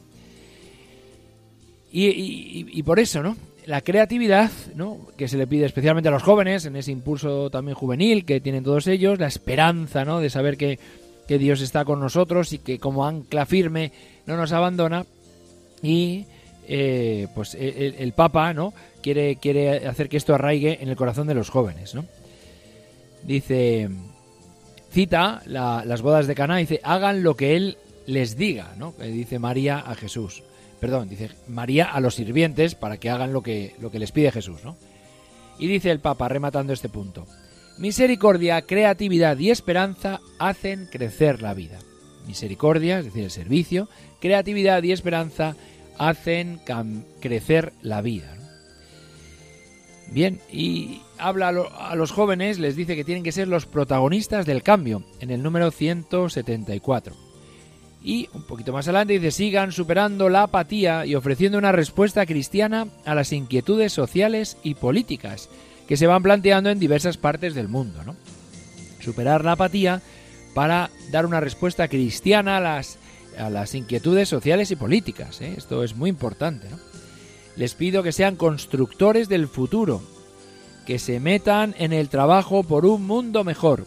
Y, 1.91 2.83
por 2.83 2.99
eso, 2.99 3.23
¿no? 3.23 3.37
La 3.65 3.81
creatividad, 3.81 4.51
¿no? 4.75 4.97
Que 5.17 5.27
se 5.27 5.37
le 5.37 5.47
pide 5.47 5.65
especialmente 5.65 6.09
a 6.09 6.11
los 6.11 6.23
jóvenes, 6.23 6.65
en 6.65 6.75
ese 6.75 6.91
impulso 6.91 7.49
también 7.49 7.75
juvenil 7.75 8.25
que 8.25 8.39
tienen 8.39 8.63
todos 8.63 8.87
ellos, 8.87 9.19
la 9.19 9.27
esperanza, 9.27 10.05
¿no? 10.05 10.19
De 10.19 10.29
saber 10.29 10.57
que, 10.57 10.79
que 11.27 11.37
Dios 11.37 11.61
está 11.61 11.85
con 11.85 11.99
nosotros 11.99 12.53
y 12.53 12.59
que 12.59 12.79
como 12.79 13.05
ancla 13.05 13.45
firme 13.45 13.91
no 14.25 14.37
nos 14.37 14.51
abandona. 14.51 15.05
Y 15.81 16.25
eh, 16.67 17.27
pues 17.33 17.55
el, 17.55 18.11
Papa, 18.13 18.53
¿no? 18.53 18.73
Quiere, 19.01 19.37
quiere 19.37 19.87
hacer 19.87 20.09
que 20.09 20.17
esto 20.17 20.35
arraigue 20.35 20.79
en 20.81 20.89
el 20.89 20.95
corazón 20.95 21.27
de 21.27 21.35
los 21.35 21.49
jóvenes, 21.49 21.95
¿no? 21.95 22.05
Dice, 23.23 23.89
cita 24.91 25.41
las 25.45 26.01
bodas 26.01 26.27
de 26.27 26.35
Caná, 26.35 26.57
dice, 26.57 26.79
hagan 26.83 27.23
lo 27.23 27.35
que 27.35 27.55
él 27.55 27.77
les 28.05 28.37
diga, 28.37 28.73
¿no? 28.77 28.93
dice 28.99 29.39
María 29.39 29.79
a 29.79 29.95
Jesús. 29.95 30.43
Perdón, 30.79 31.09
dice 31.09 31.31
María 31.47 31.85
a 31.85 31.99
los 31.99 32.15
sirvientes 32.15 32.75
para 32.75 32.97
que 32.97 33.09
hagan 33.09 33.33
lo 33.33 33.41
que, 33.41 33.75
lo 33.79 33.89
que 33.91 33.99
les 33.99 34.11
pide 34.11 34.31
Jesús, 34.31 34.63
¿no? 34.63 34.77
Y 35.59 35.67
dice 35.67 35.89
el 35.89 35.99
Papa, 35.99 36.29
rematando 36.29 36.71
este 36.71 36.89
punto, 36.89 37.25
misericordia, 37.77 38.61
creatividad 38.61 39.37
y 39.39 39.49
esperanza 39.49 40.19
hacen 40.37 40.87
crecer 40.91 41.41
la 41.41 41.53
vida. 41.53 41.79
Misericordia, 42.27 42.99
es 42.99 43.05
decir, 43.05 43.23
el 43.23 43.31
servicio, 43.31 43.89
creatividad 44.19 44.83
y 44.83 44.91
esperanza 44.91 45.55
hacen 45.97 46.59
crecer 47.19 47.73
la 47.81 48.01
vida. 48.01 48.35
Bien, 50.11 50.39
y 50.51 51.01
habla 51.17 51.49
a, 51.49 51.95
los 51.95 52.11
jóvenes, 52.11 52.59
les 52.59 52.75
dice 52.75 52.95
que 52.95 53.03
tienen 53.03 53.23
que 53.23 53.31
ser 53.31 53.47
los 53.47 53.65
protagonistas 53.65 54.45
del 54.45 54.63
cambio, 54.63 55.03
en 55.19 55.31
el 55.31 55.43
número 55.43 55.71
174. 55.71 57.26
Y 58.03 58.29
un 58.33 58.43
poquito 58.43 58.71
más 58.71 58.87
adelante 58.87 59.13
dice, 59.13 59.31
sigan 59.31 59.71
superando 59.71 60.29
la 60.29 60.43
apatía 60.43 61.05
y 61.05 61.15
ofreciendo 61.15 61.57
una 61.57 61.71
respuesta 61.71 62.25
cristiana 62.25 62.87
a 63.05 63.15
las 63.15 63.33
inquietudes 63.33 63.91
sociales 63.91 64.57
y 64.63 64.75
políticas 64.75 65.49
que 65.87 65.97
se 65.97 66.07
van 66.07 66.23
planteando 66.23 66.69
en 66.69 66.79
diversas 66.79 67.17
partes 67.17 67.55
del 67.55 67.67
mundo. 67.67 68.03
¿no? 68.05 68.15
Superar 68.99 69.43
la 69.43 69.53
apatía 69.53 70.01
para 70.53 70.89
dar 71.11 71.25
una 71.25 71.39
respuesta 71.39 71.87
cristiana 71.87 72.57
a 72.57 72.61
las, 72.61 72.97
a 73.37 73.49
las 73.49 73.73
inquietudes 73.73 74.29
sociales 74.29 74.71
y 74.71 74.75
políticas. 74.75 75.41
¿eh? 75.41 75.55
Esto 75.57 75.83
es 75.83 75.95
muy 75.95 76.09
importante. 76.09 76.67
Les 77.55 77.73
pido 77.73 78.03
que 78.03 78.11
sean 78.11 78.35
constructores 78.35 79.29
del 79.29 79.47
futuro, 79.47 80.01
que 80.85 80.99
se 80.99 81.19
metan 81.19 81.73
en 81.79 81.93
el 81.93 82.09
trabajo 82.09 82.63
por 82.63 82.85
un 82.85 83.05
mundo 83.07 83.43
mejor. 83.43 83.85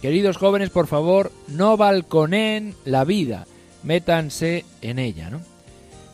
Queridos 0.00 0.36
jóvenes, 0.36 0.70
por 0.70 0.86
favor, 0.86 1.32
no 1.48 1.76
balconeen 1.76 2.74
la 2.84 3.04
vida, 3.04 3.46
métanse 3.82 4.64
en 4.80 5.00
ella, 5.00 5.28
¿no? 5.28 5.40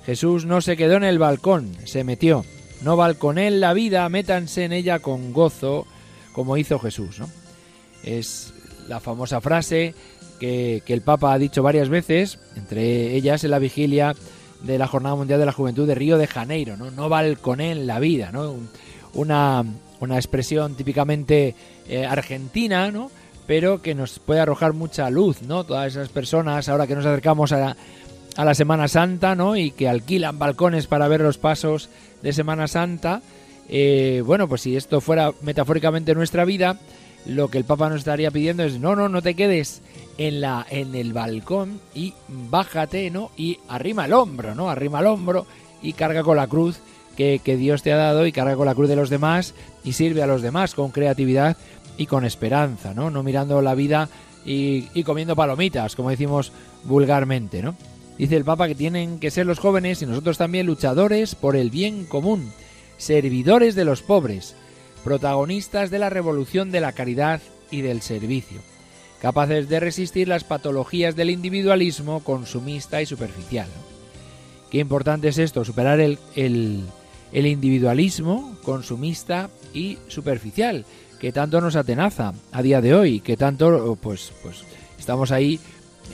Jesús 0.06 0.46
no 0.46 0.60
se 0.60 0.76
quedó 0.76 0.96
en 0.96 1.04
el 1.04 1.18
balcón, 1.18 1.72
se 1.84 2.04
metió. 2.04 2.44
No 2.82 2.96
balconeen 2.96 3.60
la 3.60 3.72
vida, 3.72 4.08
métanse 4.08 4.64
en 4.64 4.72
ella 4.72 5.00
con 5.00 5.32
gozo, 5.32 5.86
como 6.32 6.56
hizo 6.56 6.78
Jesús, 6.78 7.18
¿no? 7.18 7.28
Es 8.02 8.54
la 8.88 9.00
famosa 9.00 9.40
frase 9.40 9.94
que, 10.40 10.82
que 10.84 10.94
el 10.94 11.02
Papa 11.02 11.32
ha 11.32 11.38
dicho 11.38 11.62
varias 11.62 11.88
veces, 11.88 12.38
entre 12.56 13.14
ellas 13.14 13.44
en 13.44 13.50
la 13.50 13.58
vigilia 13.58 14.14
de 14.62 14.78
la 14.78 14.86
Jornada 14.86 15.14
Mundial 15.14 15.40
de 15.40 15.46
la 15.46 15.52
Juventud 15.52 15.86
de 15.86 15.94
Río 15.94 16.16
de 16.16 16.26
Janeiro, 16.26 16.76
¿no? 16.78 16.90
No 16.90 17.10
balconeen 17.10 17.86
la 17.86 17.98
vida, 17.98 18.32
¿no? 18.32 18.56
Una, 19.12 19.62
una 20.00 20.16
expresión 20.16 20.74
típicamente 20.74 21.54
eh, 21.86 22.06
argentina, 22.06 22.90
¿no? 22.90 23.10
Pero 23.46 23.82
que 23.82 23.94
nos 23.94 24.18
puede 24.18 24.40
arrojar 24.40 24.72
mucha 24.72 25.10
luz, 25.10 25.42
¿no? 25.42 25.64
Todas 25.64 25.92
esas 25.92 26.08
personas, 26.08 26.68
ahora 26.68 26.86
que 26.86 26.94
nos 26.94 27.04
acercamos 27.04 27.52
a 27.52 27.58
la, 27.58 27.76
a 28.36 28.44
la 28.44 28.54
Semana 28.54 28.88
Santa, 28.88 29.34
¿no? 29.34 29.56
Y 29.56 29.70
que 29.70 29.88
alquilan 29.88 30.38
balcones 30.38 30.86
para 30.86 31.08
ver 31.08 31.20
los 31.20 31.38
pasos 31.38 31.88
de 32.22 32.32
Semana 32.32 32.68
Santa. 32.68 33.22
Eh, 33.68 34.22
bueno, 34.24 34.48
pues 34.48 34.62
si 34.62 34.76
esto 34.76 35.00
fuera 35.00 35.32
metafóricamente 35.42 36.14
nuestra 36.14 36.44
vida, 36.44 36.78
lo 37.26 37.48
que 37.48 37.58
el 37.58 37.64
Papa 37.64 37.88
nos 37.88 37.98
estaría 37.98 38.30
pidiendo 38.30 38.62
es 38.62 38.78
no, 38.78 38.96
no, 38.96 39.08
no 39.08 39.22
te 39.22 39.34
quedes 39.34 39.82
en 40.18 40.40
la 40.40 40.66
en 40.70 40.94
el 40.94 41.12
balcón 41.12 41.80
y 41.94 42.14
bájate, 42.28 43.10
¿no? 43.10 43.30
Y 43.36 43.58
arrima 43.68 44.06
el 44.06 44.12
hombro, 44.12 44.54
¿no? 44.54 44.68
Arrima 44.70 45.00
el 45.00 45.06
hombro 45.06 45.46
y 45.82 45.92
carga 45.92 46.22
con 46.22 46.36
la 46.36 46.46
cruz 46.46 46.80
que, 47.16 47.56
Dios 47.56 47.82
te 47.82 47.92
ha 47.92 47.96
dado 47.96 48.26
y 48.26 48.32
carga 48.32 48.56
con 48.56 48.66
la 48.66 48.74
cruz 48.74 48.88
de 48.88 48.96
los 48.96 49.10
demás 49.10 49.54
y 49.84 49.92
sirve 49.92 50.22
a 50.22 50.26
los 50.26 50.42
demás 50.42 50.74
con 50.74 50.90
creatividad 50.90 51.56
y 51.96 52.06
con 52.06 52.24
esperanza, 52.24 52.94
¿no? 52.94 53.10
No 53.10 53.22
mirando 53.22 53.60
la 53.62 53.74
vida 53.74 54.08
y, 54.44 55.02
comiendo 55.04 55.36
palomitas, 55.36 55.96
como 55.96 56.10
decimos 56.10 56.52
vulgarmente, 56.84 57.62
¿no? 57.62 57.76
Dice 58.18 58.36
el 58.36 58.44
Papa 58.44 58.68
que 58.68 58.74
tienen 58.74 59.18
que 59.18 59.30
ser 59.30 59.46
los 59.46 59.58
jóvenes 59.58 60.00
y 60.02 60.06
nosotros 60.06 60.38
también 60.38 60.66
luchadores 60.66 61.34
por 61.34 61.56
el 61.56 61.70
bien 61.70 62.04
común, 62.04 62.52
servidores 62.96 63.74
de 63.74 63.84
los 63.84 64.02
pobres, 64.02 64.54
protagonistas 65.02 65.90
de 65.90 65.98
la 65.98 66.10
revolución 66.10 66.70
de 66.70 66.80
la 66.80 66.92
caridad 66.92 67.40
y 67.70 67.80
del 67.80 68.02
servicio, 68.02 68.60
capaces 69.20 69.68
de 69.68 69.80
resistir 69.80 70.28
las 70.28 70.44
patologías 70.44 71.16
del 71.16 71.30
individualismo 71.30 72.22
consumista 72.22 73.02
y 73.02 73.06
superficial. 73.06 73.68
Qué 74.70 74.78
importante 74.78 75.28
es 75.28 75.38
esto, 75.38 75.64
superar 75.64 75.98
el, 76.00 76.18
el 76.36 77.46
individualismo 77.46 78.56
consumista 78.62 79.50
y 79.72 79.98
superficial 80.06 80.84
que 81.24 81.32
tanto 81.32 81.58
nos 81.58 81.74
atenaza 81.74 82.34
a 82.52 82.60
día 82.60 82.82
de 82.82 82.94
hoy, 82.94 83.20
que 83.20 83.38
tanto 83.38 83.96
pues 83.96 84.30
pues 84.42 84.62
estamos 84.98 85.32
ahí 85.32 85.58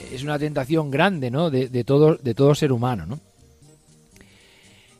es 0.09 0.23
una 0.23 0.39
tentación 0.39 0.89
grande, 0.89 1.29
¿no? 1.29 1.49
De, 1.49 1.67
de 1.67 1.83
todo 1.83 2.15
de 2.15 2.33
todo 2.33 2.55
ser 2.55 2.71
humano, 2.71 3.05
¿no? 3.05 3.19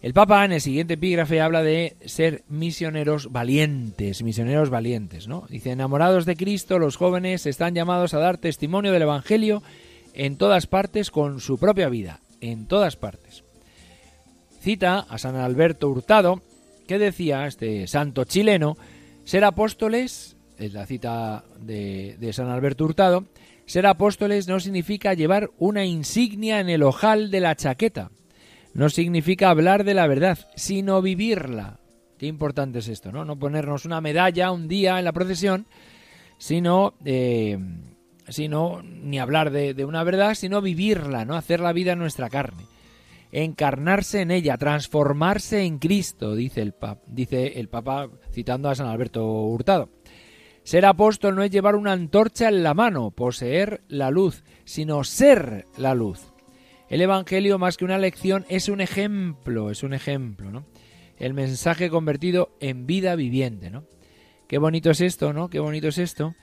El 0.01 0.11
Papa 0.11 0.43
en 0.43 0.51
el 0.51 0.59
siguiente 0.59 0.95
epígrafe 0.95 1.39
habla 1.39 1.63
de 1.63 1.95
ser 2.03 2.43
misioneros 2.49 3.31
valientes, 3.31 4.21
misioneros 4.21 4.69
valientes, 4.69 5.29
¿no? 5.29 5.45
Dice, 5.49 5.71
enamorados 5.71 6.25
de 6.25 6.35
Cristo, 6.35 6.77
los 6.77 6.97
jóvenes 6.97 7.45
están 7.45 7.73
llamados 7.73 8.13
a 8.13 8.19
dar 8.19 8.37
testimonio 8.37 8.91
del 8.91 9.03
Evangelio 9.03 9.63
en 10.13 10.35
todas 10.35 10.67
partes 10.67 11.09
con 11.09 11.39
su 11.39 11.57
propia 11.57 11.87
vida, 11.87 12.19
en 12.41 12.65
todas 12.65 12.97
partes 12.97 13.45
cita 14.59 14.99
a 14.99 15.17
San 15.17 15.37
Alberto 15.37 15.89
Hurtado, 15.89 16.41
que 16.85 16.99
decía, 16.99 17.47
este 17.47 17.87
santo 17.87 18.25
chileno, 18.25 18.77
ser 19.31 19.45
apóstoles, 19.45 20.35
es 20.57 20.73
la 20.73 20.85
cita 20.85 21.45
de, 21.57 22.31
San 22.33 22.49
Alberto 22.49 22.83
Hurtado, 22.83 23.27
ser 23.65 23.85
apóstoles 23.85 24.49
no 24.49 24.59
significa 24.59 25.13
llevar 25.13 25.51
una 25.57 25.85
insignia 25.85 26.59
en 26.59 26.67
el 26.67 26.83
ojal 26.83 27.31
de 27.31 27.39
la 27.39 27.55
chaqueta, 27.55 28.11
no 28.73 28.89
significa 28.89 29.49
hablar 29.49 29.85
de 29.85 29.93
la 29.93 30.05
verdad, 30.05 30.37
sino 30.57 31.01
vivirla. 31.01 31.79
Qué 32.17 32.25
importante 32.25 32.79
es 32.79 32.89
esto, 32.89 33.13
¿no? 33.13 33.23
No 33.23 33.39
ponernos 33.39 33.85
una 33.85 34.01
medalla 34.01 34.51
un 34.51 34.67
día 34.67 34.99
en 34.99 35.05
la 35.05 35.13
procesión, 35.13 35.65
sino, 36.37 36.95
eh, 37.05 37.57
sino 38.27 38.81
ni 38.83 39.17
hablar 39.17 39.51
de, 39.51 39.73
de, 39.73 39.85
una 39.85 40.03
verdad, 40.03 40.35
sino 40.35 40.61
vivirla, 40.61 41.23
¿no? 41.23 41.37
Hacer 41.37 41.61
la 41.61 41.71
vida 41.71 41.93
en 41.93 41.99
nuestra 41.99 42.29
carne 42.29 42.63
encarnarse 43.31 44.21
en 44.21 44.31
ella, 44.31 44.57
transformarse 44.57 45.63
en 45.63 45.79
Cristo, 45.79 46.35
dice 46.35 46.61
el, 46.61 46.73
Papa, 46.73 47.01
dice 47.07 47.59
el 47.59 47.69
Papa 47.69 48.09
citando 48.31 48.69
a 48.69 48.75
San 48.75 48.87
Alberto 48.87 49.25
Hurtado. 49.25 49.89
Ser 50.63 50.85
apóstol 50.85 51.35
no 51.35 51.43
es 51.43 51.49
llevar 51.49 51.75
una 51.75 51.93
antorcha 51.93 52.49
en 52.49 52.61
la 52.61 52.73
mano, 52.73 53.11
poseer 53.11 53.81
la 53.87 54.11
luz, 54.11 54.43
sino 54.63 55.03
ser 55.03 55.65
la 55.77 55.95
luz. 55.95 56.33
El 56.87 57.01
Evangelio, 57.01 57.57
más 57.57 57.77
que 57.77 57.85
una 57.85 57.97
lección, 57.97 58.45
es 58.49 58.69
un 58.69 58.81
ejemplo, 58.81 59.71
es 59.71 59.81
un 59.81 59.93
ejemplo, 59.93 60.51
¿no? 60.51 60.65
El 61.17 61.33
mensaje 61.33 61.89
convertido 61.89 62.55
en 62.59 62.85
vida 62.85 63.15
viviente, 63.15 63.69
¿no? 63.69 63.85
Qué 64.47 64.57
bonito 64.57 64.91
es 64.91 65.01
esto, 65.01 65.33
¿no? 65.33 65.49
Qué 65.49 65.59
bonito 65.59 65.87
es 65.87 65.97
esto 65.97 66.35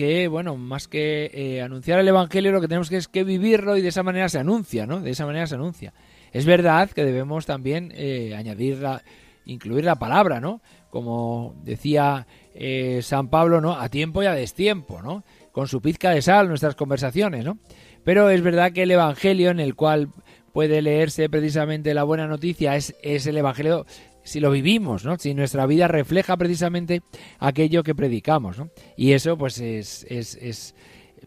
que, 0.00 0.28
bueno, 0.28 0.56
más 0.56 0.88
que 0.88 1.30
eh, 1.34 1.60
anunciar 1.60 2.00
el 2.00 2.08
Evangelio, 2.08 2.52
lo 2.52 2.62
que 2.62 2.68
tenemos 2.68 2.88
que 2.88 2.96
es 2.96 3.06
que 3.06 3.22
vivirlo 3.22 3.76
y 3.76 3.82
de 3.82 3.88
esa 3.88 4.02
manera 4.02 4.30
se 4.30 4.38
anuncia, 4.38 4.86
¿no? 4.86 5.02
De 5.02 5.10
esa 5.10 5.26
manera 5.26 5.46
se 5.46 5.56
anuncia. 5.56 5.92
Es 6.32 6.46
verdad 6.46 6.88
que 6.88 7.04
debemos 7.04 7.44
también 7.44 7.92
eh, 7.94 8.34
añadir 8.34 8.78
la, 8.78 9.02
incluir 9.44 9.84
la 9.84 9.96
palabra, 9.96 10.40
¿no? 10.40 10.62
Como 10.88 11.54
decía 11.64 12.26
eh, 12.54 13.00
San 13.02 13.28
Pablo, 13.28 13.60
¿no? 13.60 13.74
A 13.74 13.90
tiempo 13.90 14.22
y 14.22 14.26
a 14.26 14.32
destiempo, 14.32 15.02
¿no? 15.02 15.22
Con 15.52 15.68
su 15.68 15.82
pizca 15.82 16.12
de 16.12 16.22
sal 16.22 16.48
nuestras 16.48 16.76
conversaciones, 16.76 17.44
¿no? 17.44 17.58
Pero 18.02 18.30
es 18.30 18.40
verdad 18.40 18.72
que 18.72 18.84
el 18.84 18.92
Evangelio 18.92 19.50
en 19.50 19.60
el 19.60 19.74
cual 19.74 20.08
puede 20.54 20.80
leerse 20.80 21.28
precisamente 21.28 21.92
la 21.92 22.04
buena 22.04 22.26
noticia 22.26 22.74
es, 22.74 22.96
es 23.02 23.26
el 23.26 23.36
Evangelio 23.36 23.84
si 24.22 24.40
lo 24.40 24.50
vivimos, 24.50 25.04
¿no? 25.04 25.18
Si 25.18 25.34
nuestra 25.34 25.66
vida 25.66 25.88
refleja 25.88 26.36
precisamente 26.36 27.02
aquello 27.38 27.82
que 27.82 27.94
predicamos, 27.94 28.58
¿no? 28.58 28.70
Y 28.96 29.12
eso, 29.12 29.36
pues, 29.36 29.58
es, 29.60 30.06
es, 30.08 30.36
es 30.36 30.74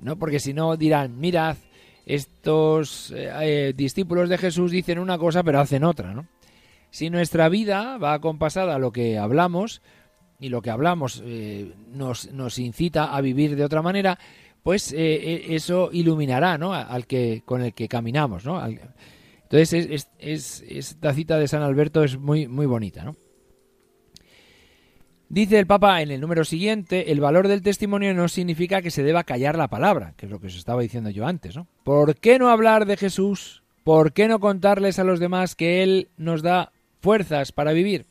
¿no? 0.01 0.17
Porque 0.17 0.39
si 0.39 0.53
no 0.53 0.75
dirán, 0.77 1.19
mirad, 1.19 1.57
estos 2.05 3.11
eh, 3.11 3.31
eh, 3.41 3.73
discípulos 3.75 4.29
de 4.29 4.37
Jesús 4.37 4.71
dicen 4.71 4.99
una 4.99 5.17
cosa 5.17 5.43
pero 5.43 5.59
hacen 5.59 5.83
otra, 5.83 6.13
¿no? 6.13 6.27
Si 6.89 7.09
nuestra 7.09 7.49
vida 7.49 7.97
va 7.97 8.13
acompasada 8.13 8.75
a 8.75 8.79
lo 8.79 8.91
que 8.91 9.17
hablamos 9.17 9.81
y 10.39 10.49
lo 10.49 10.61
que 10.61 10.69
hablamos 10.69 11.23
eh, 11.25 11.73
nos, 11.91 12.31
nos, 12.31 12.59
incita 12.59 13.15
a 13.15 13.21
vivir 13.21 13.55
de 13.55 13.63
otra 13.63 13.81
manera, 13.81 14.19
pues 14.61 14.93
eso 14.95 15.89
iluminará, 15.91 16.57
¿no? 16.57 16.73
Al 16.73 17.07
que 17.07 17.41
con 17.45 17.63
el 17.63 17.73
que 17.73 17.87
caminamos, 17.87 18.45
¿no? 18.45 18.61
Entonces 19.53 20.07
es, 20.17 20.63
esta 20.67 21.13
cita 21.13 21.37
de 21.37 21.47
San 21.47 21.61
Alberto 21.61 22.03
es 22.03 22.17
muy 22.17 22.47
muy 22.47 22.65
bonita, 22.65 23.03
¿no? 23.03 23.15
Dice 25.29 25.59
el 25.59 25.67
Papa 25.67 26.01
en 26.01 26.09
el 26.09 26.21
número 26.21 26.43
siguiente, 26.43 27.11
el 27.11 27.19
valor 27.19 27.47
del 27.47 27.61
testimonio 27.61 28.15
no 28.15 28.27
significa 28.29 28.81
que 28.81 28.89
se 28.89 29.03
deba 29.03 29.23
callar 29.23 29.55
la 29.55 29.67
palabra, 29.67 30.15
que 30.17 30.25
es 30.25 30.31
lo 30.31 30.39
que 30.39 30.47
os 30.47 30.55
estaba 30.55 30.81
diciendo 30.81 31.11
yo 31.11 31.27
antes, 31.27 31.55
¿no? 31.55 31.67
¿Por 31.83 32.15
qué 32.15 32.39
no 32.39 32.49
hablar 32.49 32.87
de 32.87 32.97
Jesús? 32.97 33.63
¿Por 33.83 34.13
qué 34.13 34.27
no 34.27 34.39
contarles 34.39 34.97
a 34.97 35.03
los 35.03 35.19
demás 35.19 35.55
que 35.55 35.83
Él 35.83 36.09
nos 36.17 36.41
da 36.41 36.71
fuerzas 36.99 37.51
para 37.51 37.73
vivir? 37.73 38.07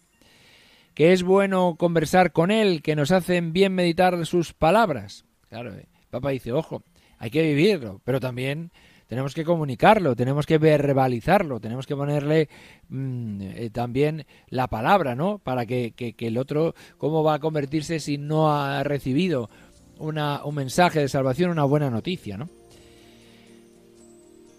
Que 0.95 1.13
es 1.13 1.25
bueno 1.25 1.75
conversar 1.77 2.31
con 2.31 2.53
Él, 2.53 2.83
que 2.83 2.95
nos 2.95 3.11
hacen 3.11 3.53
bien 3.53 3.75
meditar 3.75 4.27
sus 4.27 4.53
palabras. 4.53 5.25
Claro, 5.49 5.73
el 5.73 5.81
eh, 5.81 5.89
Papa 6.11 6.31
dice, 6.31 6.53
ojo, 6.53 6.85
hay 7.19 7.31
que 7.31 7.43
vivirlo, 7.43 8.01
pero 8.05 8.21
también 8.21 8.71
tenemos 9.13 9.35
que 9.35 9.45
comunicarlo, 9.45 10.17
tenemos 10.17 10.47
que 10.47 10.57
verbalizarlo, 10.57 11.61
tenemos 11.61 11.87
que 11.87 11.95
ponerle 11.95 12.49
mm, 12.89 13.43
eh, 13.43 13.71
también 13.71 14.25
la 14.49 14.69
palabra, 14.69 15.15
¿no? 15.15 15.37
Para 15.37 15.67
que, 15.67 15.93
el 16.19 16.39
otro, 16.39 16.75
¿cómo 16.97 17.23
va 17.23 17.35
a 17.35 17.39
convertirse 17.39 18.01
si 18.01 18.17
no 18.17 18.51
ha 18.51 18.83
recibido 18.85 19.51
una, 19.99 20.43
un 20.43 20.55
mensaje 20.55 21.01
de 21.01 21.09
salvación, 21.09 21.51
una 21.51 21.65
buena 21.65 21.91
noticia, 21.91 22.39
¿no? 22.39 22.49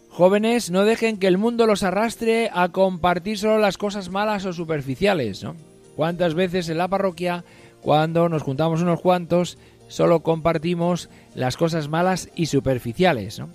Jóvenes, 0.10 0.69
no 0.69 0.86
dejen 0.86 1.17
que 1.17 1.25
el 1.25 1.39
mundo 1.39 1.65
los 1.65 1.81
arrastre 1.81 2.51
a 2.53 2.69
compartir 2.69 3.39
solo 3.39 3.57
las 3.57 3.79
cosas 3.79 4.12
malas 4.12 4.45
o 4.45 4.53
superficiales, 4.53 5.41
¿no? 5.41 5.55
¿Cuántas 5.95 6.36
veces 6.36 6.69
en 6.69 6.77
la 6.77 6.88
parroquia, 6.88 7.43
cuando 7.81 8.29
nos 8.29 8.43
juntamos 8.43 8.83
unos 8.83 9.01
cuantos, 9.01 9.57
solo 9.88 10.19
compartimos 10.19 11.10
las 11.33 11.57
cosas 11.57 11.89
malas 11.89 12.29
y 12.36 12.45
superficiales, 12.45 13.39
¿no? 13.39 13.50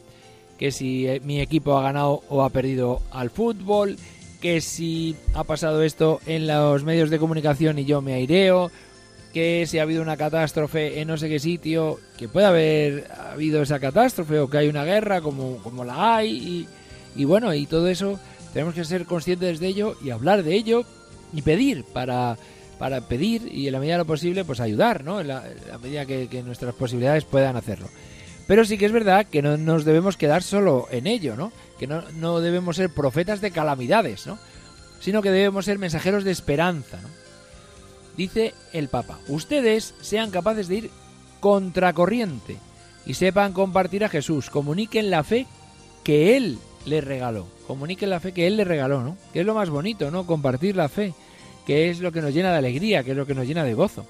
Que 0.58 0.72
si 0.72 1.06
eh, 1.06 1.20
mi 1.24 1.40
equipo 1.40 1.78
ha 1.78 1.82
ganado 1.82 2.22
o 2.28 2.42
ha 2.42 2.50
perdido 2.50 3.00
al 3.10 3.30
fútbol, 3.30 3.96
que 4.40 4.60
si 4.60 5.16
ha 5.34 5.44
pasado 5.44 5.82
esto 5.82 6.20
en 6.26 6.46
los 6.46 6.84
medios 6.84 7.10
de 7.10 7.18
comunicación 7.18 7.78
y 7.78 7.84
yo 7.84 8.02
me 8.02 8.14
aireo, 8.14 8.70
que 9.32 9.66
si 9.66 9.78
ha 9.78 9.82
habido 9.82 10.02
una 10.02 10.16
catástrofe 10.16 11.00
en 11.00 11.08
no 11.08 11.16
sé 11.16 11.28
qué 11.28 11.38
sitio, 11.38 11.98
que 12.16 12.28
puede 12.28 12.46
haber 12.46 13.10
habido 13.32 13.62
esa 13.62 13.78
catástrofe 13.78 14.38
o 14.38 14.48
que 14.48 14.58
hay 14.58 14.68
una 14.68 14.84
guerra 14.84 15.20
como, 15.20 15.58
como 15.58 15.84
la 15.84 16.16
hay 16.16 16.66
y, 17.14 17.24
bueno, 17.24 17.52
y 17.54 17.66
todo 17.66 17.88
eso 17.88 18.18
tenemos 18.52 18.74
que 18.74 18.84
ser 18.84 19.04
conscientes 19.04 19.60
de 19.60 19.68
ello 19.68 19.96
y 20.02 20.10
hablar 20.10 20.42
de 20.42 20.54
ello 20.54 20.84
y 21.32 21.42
pedir 21.42 21.84
para, 21.84 22.36
para 22.78 23.00
pedir 23.02 23.48
y 23.52 23.66
en 23.66 23.72
la 23.72 23.80
medida 23.80 23.94
de 23.94 23.98
lo 23.98 24.06
posible 24.06 24.44
pues 24.44 24.60
ayudar, 24.60 25.04
¿no? 25.04 25.20
En 25.20 25.28
la, 25.28 25.44
medida 25.82 26.06
que 26.06 26.42
nuestras 26.44 26.74
posibilidades 26.74 27.24
puedan 27.24 27.56
hacerlo. 27.56 27.88
Pero 28.48 28.64
sí 28.64 28.78
que 28.78 28.86
es 28.86 28.92
verdad 28.92 29.26
que 29.26 29.42
no 29.42 29.58
nos 29.58 29.84
debemos 29.84 30.16
quedar 30.16 30.42
solo 30.42 30.88
en 30.90 31.06
ello, 31.06 31.36
¿no? 31.36 31.52
Que 31.78 31.86
no, 31.86 32.40
debemos 32.40 32.76
ser 32.76 32.88
profetas 32.88 33.42
de 33.42 33.50
calamidades, 33.50 34.26
¿no? 34.26 34.38
Sino 35.00 35.20
que 35.20 35.30
debemos 35.30 35.66
ser 35.66 35.78
mensajeros 35.78 36.24
de 36.24 36.30
esperanza, 36.30 36.98
¿no? 37.02 37.08
Dice 38.16 38.54
el 38.72 38.88
Papa, 38.88 39.18
ustedes 39.28 39.94
sean 40.00 40.30
capaces 40.30 40.66
de 40.66 40.76
ir 40.76 40.90
contracorriente 41.40 42.56
y 43.04 43.14
sepan 43.14 43.52
compartir 43.52 44.02
a 44.02 44.08
Jesús, 44.08 44.48
comuniquen 44.48 45.10
la 45.10 45.24
fe 45.24 45.46
que 46.02 46.38
Él 46.38 46.58
les 46.86 47.04
regaló, 47.04 47.46
comuniquen 47.66 48.08
la 48.08 48.18
fe 48.18 48.32
que 48.32 48.46
Él 48.46 48.56
les 48.56 48.66
regaló, 48.66 49.02
¿no? 49.02 49.18
Que 49.34 49.40
es 49.40 49.46
lo 49.46 49.54
más 49.54 49.68
bonito, 49.68 50.10
¿no? 50.10 50.26
Compartir 50.26 50.74
la 50.74 50.88
fe, 50.88 51.12
que 51.66 51.90
es 51.90 52.00
lo 52.00 52.12
que 52.12 52.22
nos 52.22 52.32
llena 52.32 52.50
de 52.52 52.58
alegría, 52.58 53.04
que 53.04 53.10
es 53.10 53.16
lo 53.16 53.26
que 53.26 53.34
nos 53.34 53.46
llena 53.46 53.62
de 53.62 53.74
gozo. 53.74 54.06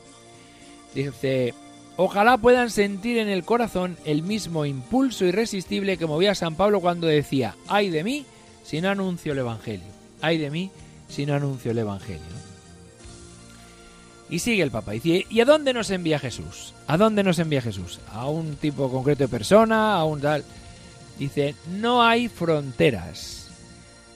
Dice, 0.95 1.55
Ojalá 2.01 2.39
puedan 2.39 2.71
sentir 2.71 3.19
en 3.19 3.29
el 3.29 3.43
corazón 3.43 3.97
el 4.05 4.23
mismo 4.23 4.65
impulso 4.65 5.25
irresistible 5.25 5.97
que 5.97 6.07
movía 6.07 6.37
San 6.37 6.55
Pablo 6.55 6.81
cuando 6.81 7.09
decía, 7.09 7.57
ay 7.67 7.91
de 7.91 8.05
mí 8.05 8.25
si 8.63 8.81
no 8.81 8.89
anuncio 8.89 9.33
el 9.33 9.39
Evangelio, 9.39 9.89
ay 10.21 10.39
de 10.39 10.49
mí 10.49 10.71
si 11.09 11.27
no 11.27 11.35
anuncio 11.35 11.73
el 11.73 11.79
Evangelio. 11.79 12.23
Y 14.31 14.39
sigue 14.39 14.63
el 14.63 14.71
Papa, 14.71 14.93
dice, 14.93 15.27
¿y 15.29 15.41
a 15.41 15.45
dónde 15.45 15.75
nos 15.75 15.91
envía 15.91 16.21
Jesús? 16.21 16.73
¿A 16.87 16.97
dónde 16.97 17.25
nos 17.25 17.41
envía 17.41 17.63
Jesús? 17.63 17.99
¿A 18.13 18.29
un 18.29 18.55
tipo 18.55 18.89
concreto 18.93 19.25
de 19.25 19.29
persona? 19.29 19.97
¿A 19.97 20.05
un 20.05 20.21
tal? 20.21 20.45
Dice, 21.19 21.57
no 21.81 22.05
hay 22.05 22.29
fronteras, 22.29 23.51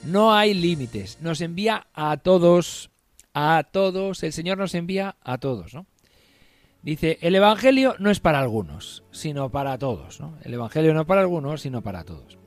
no 0.03 0.33
hay 0.33 0.53
límites, 0.53 1.17
nos 1.19 1.41
envía 1.41 1.87
a 1.93 2.15
todos, 2.15 2.91
a 3.33 3.65
todos, 3.69 4.23
el 4.23 4.31
Señor 4.31 4.57
nos 4.57 4.73
envía 4.73 5.17
a 5.21 5.37
todos, 5.37 5.73
¿no? 5.73 5.85
Dice, 6.83 7.17
el 7.21 7.33
Evangelio 7.33 7.95
no 7.99 8.11
es 8.11 8.19
para 8.19 8.39
algunos, 8.39 9.05
sino 9.11 9.49
para 9.49 9.77
todos. 9.77 10.19
¿no? 10.19 10.37
El 10.43 10.53
Evangelio 10.53 10.93
no 10.93 11.01
es 11.01 11.07
para 11.07 11.21
algunos, 11.21 11.61
sino 11.61 11.81
para 11.81 12.03
todos. 12.03 12.37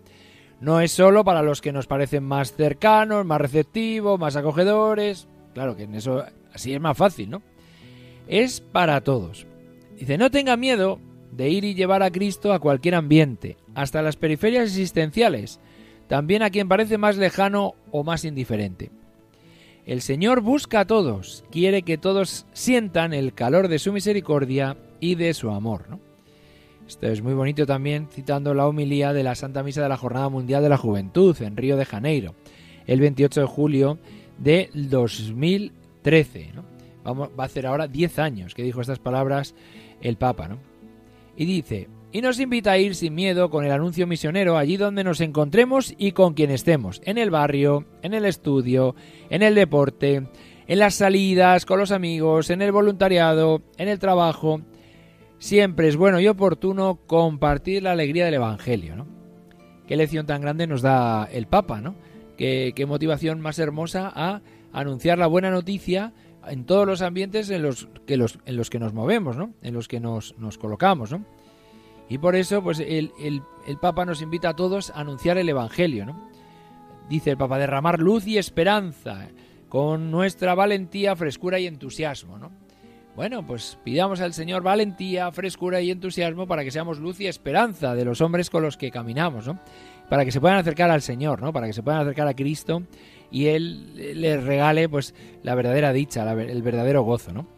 No 0.61 0.81
es 0.81 0.93
solo 0.93 1.25
para 1.25 1.43
los 1.43 1.63
que 1.63 1.73
nos 1.73 1.87
parecen 1.87 2.23
más 2.23 2.53
cercanos, 2.55 3.25
más 3.25 3.41
receptivos, 3.41 4.21
más 4.21 4.37
acogedores. 4.37 5.27
Claro 5.55 5.75
que 5.75 5.85
en 5.85 5.95
eso 5.95 6.25
así 6.53 6.75
es 6.75 6.81
más 6.81 6.97
fácil, 6.97 7.31
¿no? 7.31 7.43
Es 8.27 8.61
para 8.61 9.01
todos. 9.03 9.47
Dice, 9.99 10.19
no 10.19 10.31
tenga 10.31 10.57
miedo 10.57 11.01
de 11.33 11.49
ir 11.49 11.65
y 11.65 11.75
llevar 11.75 12.03
a 12.03 12.11
Cristo 12.11 12.53
a 12.53 12.59
cualquier 12.59 12.95
ambiente, 12.95 13.57
hasta 13.75 14.03
las 14.03 14.17
periferias 14.17 14.65
existenciales, 14.65 15.61
también 16.09 16.43
a 16.43 16.51
quien 16.51 16.69
parece 16.69 16.99
más 16.99 17.17
lejano 17.17 17.75
o 17.91 18.05
más 18.05 18.25
indiferente. 18.25 18.91
El 19.87 20.03
Señor 20.03 20.41
busca 20.41 20.81
a 20.81 20.85
todos, 20.85 21.45
quiere 21.53 21.83
que 21.83 21.97
todos 21.97 22.45
sientan 22.53 23.15
el 23.15 23.35
calor 23.35 23.69
de 23.69 23.79
su 23.79 23.93
misericordia 23.93 24.77
y 24.99 25.15
de 25.15 25.33
su 25.33 25.49
amor. 25.49 26.01
Esto 26.89 27.07
es 27.07 27.23
muy 27.23 27.35
bonito 27.35 27.67
también 27.67 28.09
citando 28.11 28.53
la 28.53 28.67
homilía 28.67 29.13
de 29.13 29.23
la 29.23 29.37
Santa 29.37 29.63
Misa 29.63 29.83
de 29.83 29.89
la 29.89 29.97
Jornada 29.97 30.29
Mundial 30.29 30.65
de 30.65 30.71
la 30.71 30.77
Juventud 30.77 31.41
en 31.41 31.57
Río 31.57 31.77
de 31.77 31.85
Janeiro, 31.85 32.35
el 32.89 32.99
28 32.99 33.43
de 33.43 33.47
julio 33.47 33.99
de 34.39 34.71
2013. 34.75 36.51
Vamos, 37.05 37.31
va 37.39 37.45
a 37.45 37.47
hacer 37.47 37.65
ahora 37.65 37.87
10 37.87 38.19
años 38.19 38.55
que 38.55 38.65
dijo 38.65 38.81
estas 38.81 38.99
palabras 38.99 39.55
el 40.01 40.17
Papa. 40.17 40.49
¿no? 40.49 40.59
Y 41.37 41.45
dice, 41.45 41.89
y 42.13 42.21
nos 42.21 42.41
invita 42.41 42.73
a 42.73 42.79
ir 42.79 42.95
sin 42.95 43.15
miedo 43.15 43.51
con 43.51 43.65
el 43.65 43.73
anuncio 43.73 44.07
misionero 44.07 44.57
allí 44.57 44.77
donde 44.77 45.05
nos 45.05 45.21
encontremos 45.21 45.95
y 45.99 46.13
con 46.13 46.35
quien 46.35 46.51
estemos, 46.51 47.01
en 47.05 47.19
el 47.19 47.31
barrio, 47.31 47.85
en 48.03 48.15
el 48.15 48.25
estudio, 48.25 48.95
en 49.29 49.43
el 49.43 49.55
deporte, 49.55 50.29
en 50.67 50.79
las 50.79 50.95
salidas 50.95 51.67
con 51.67 51.79
los 51.79 51.93
amigos, 51.93 52.51
en 52.51 52.63
el 52.63 52.73
voluntariado, 52.73 53.63
en 53.77 53.89
el 53.89 53.99
trabajo. 53.99 54.61
Siempre 55.39 55.89
es 55.89 55.97
bueno 55.97 56.19
y 56.21 56.29
oportuno 56.29 56.99
compartir 57.07 57.83
la 57.83 57.93
alegría 57.93 58.25
del 58.25 58.35
Evangelio, 58.35 58.97
¿no? 58.97 59.07
Qué 59.87 59.97
lección 59.97 60.27
tan 60.27 60.41
grande 60.41 60.67
nos 60.67 60.83
da 60.83 61.29
el 61.31 61.47
Papa, 61.47 61.81
¿no? 61.81 61.95
Qué, 62.37 62.85
motivación 62.89 63.41
más 63.41 63.59
hermosa 63.59 64.13
a 64.15 64.41
anunciar 64.73 65.19
la 65.19 65.27
buena 65.27 65.51
noticia 65.51 66.13
en 66.47 66.65
todos 66.65 66.87
los 66.87 67.03
ambientes 67.03 67.51
en 67.51 67.63
los 67.63 67.89
que, 68.07 68.17
los, 68.17 68.39
en 68.47 68.57
los 68.57 68.71
que 68.71 68.79
nos 68.79 68.95
movemos, 68.95 69.37
¿no? 69.37 69.53
En 69.63 69.75
los 69.75 69.89
que 69.89 70.01
nos, 70.01 70.37
nos 70.39 70.59
colocamos, 70.59 71.13
¿no? 71.13 71.25
Y 72.09 72.19
por 72.19 72.37
eso, 72.37 72.63
pues 72.63 72.81
el, 72.81 73.13
Papa 73.81 74.05
nos 74.05 74.23
invita 74.23 74.51
a 74.51 74.57
todos 74.57 74.91
a 74.91 75.01
anunciar 75.01 75.39
el 75.39 75.49
Evangelio, 75.49 76.07
¿no? 76.07 76.31
Dice 77.09 77.31
el 77.31 77.37
Papa, 77.37 77.59
derramar 77.59 78.01
luz 78.01 78.27
y 78.27 78.39
esperanza 78.39 79.29
con 79.69 80.11
nuestra 80.11 80.55
valentía, 80.55 81.17
frescura 81.17 81.59
y 81.59 81.67
entusiasmo, 81.67 82.39
¿no? 82.39 82.53
Bueno, 83.17 83.47
pues 83.47 83.79
pidamos 83.83 84.21
al 84.21 84.35
Señor 84.35 84.63
valentía, 84.63 85.33
frescura 85.33 85.81
y 85.81 85.91
entusiasmo 85.91 86.47
para 86.47 86.65
que 86.65 86.71
seamos 86.71 86.99
luz 86.99 87.19
y 87.19 87.27
esperanza 87.27 87.95
de 87.95 88.05
los 88.05 88.21
hombres 88.21 88.51
con 88.51 88.63
los 88.63 88.77
que 88.77 88.91
caminamos, 88.91 89.47
¿no? 89.47 89.59
Para 90.11 90.25
que 90.25 90.33
se 90.33 90.41
puedan 90.41 90.59
acercar 90.59 90.91
al 90.91 91.03
Señor, 91.03 91.41
¿no? 91.41 91.53
Para 91.53 91.67
que 91.67 91.73
se 91.73 91.83
puedan 91.83 92.03
acercar 92.03 92.29
a 92.29 92.35
Cristo 92.35 92.83
y 93.31 93.47
Él 93.47 94.21
les 94.21 94.45
regale, 94.45 94.89
pues, 94.89 95.15
la 95.43 95.55
verdadera 95.55 95.93
dicha, 95.93 96.31
el 96.31 96.63
verdadero 96.63 97.03
gozo, 97.03 97.33
¿no? 97.33 97.56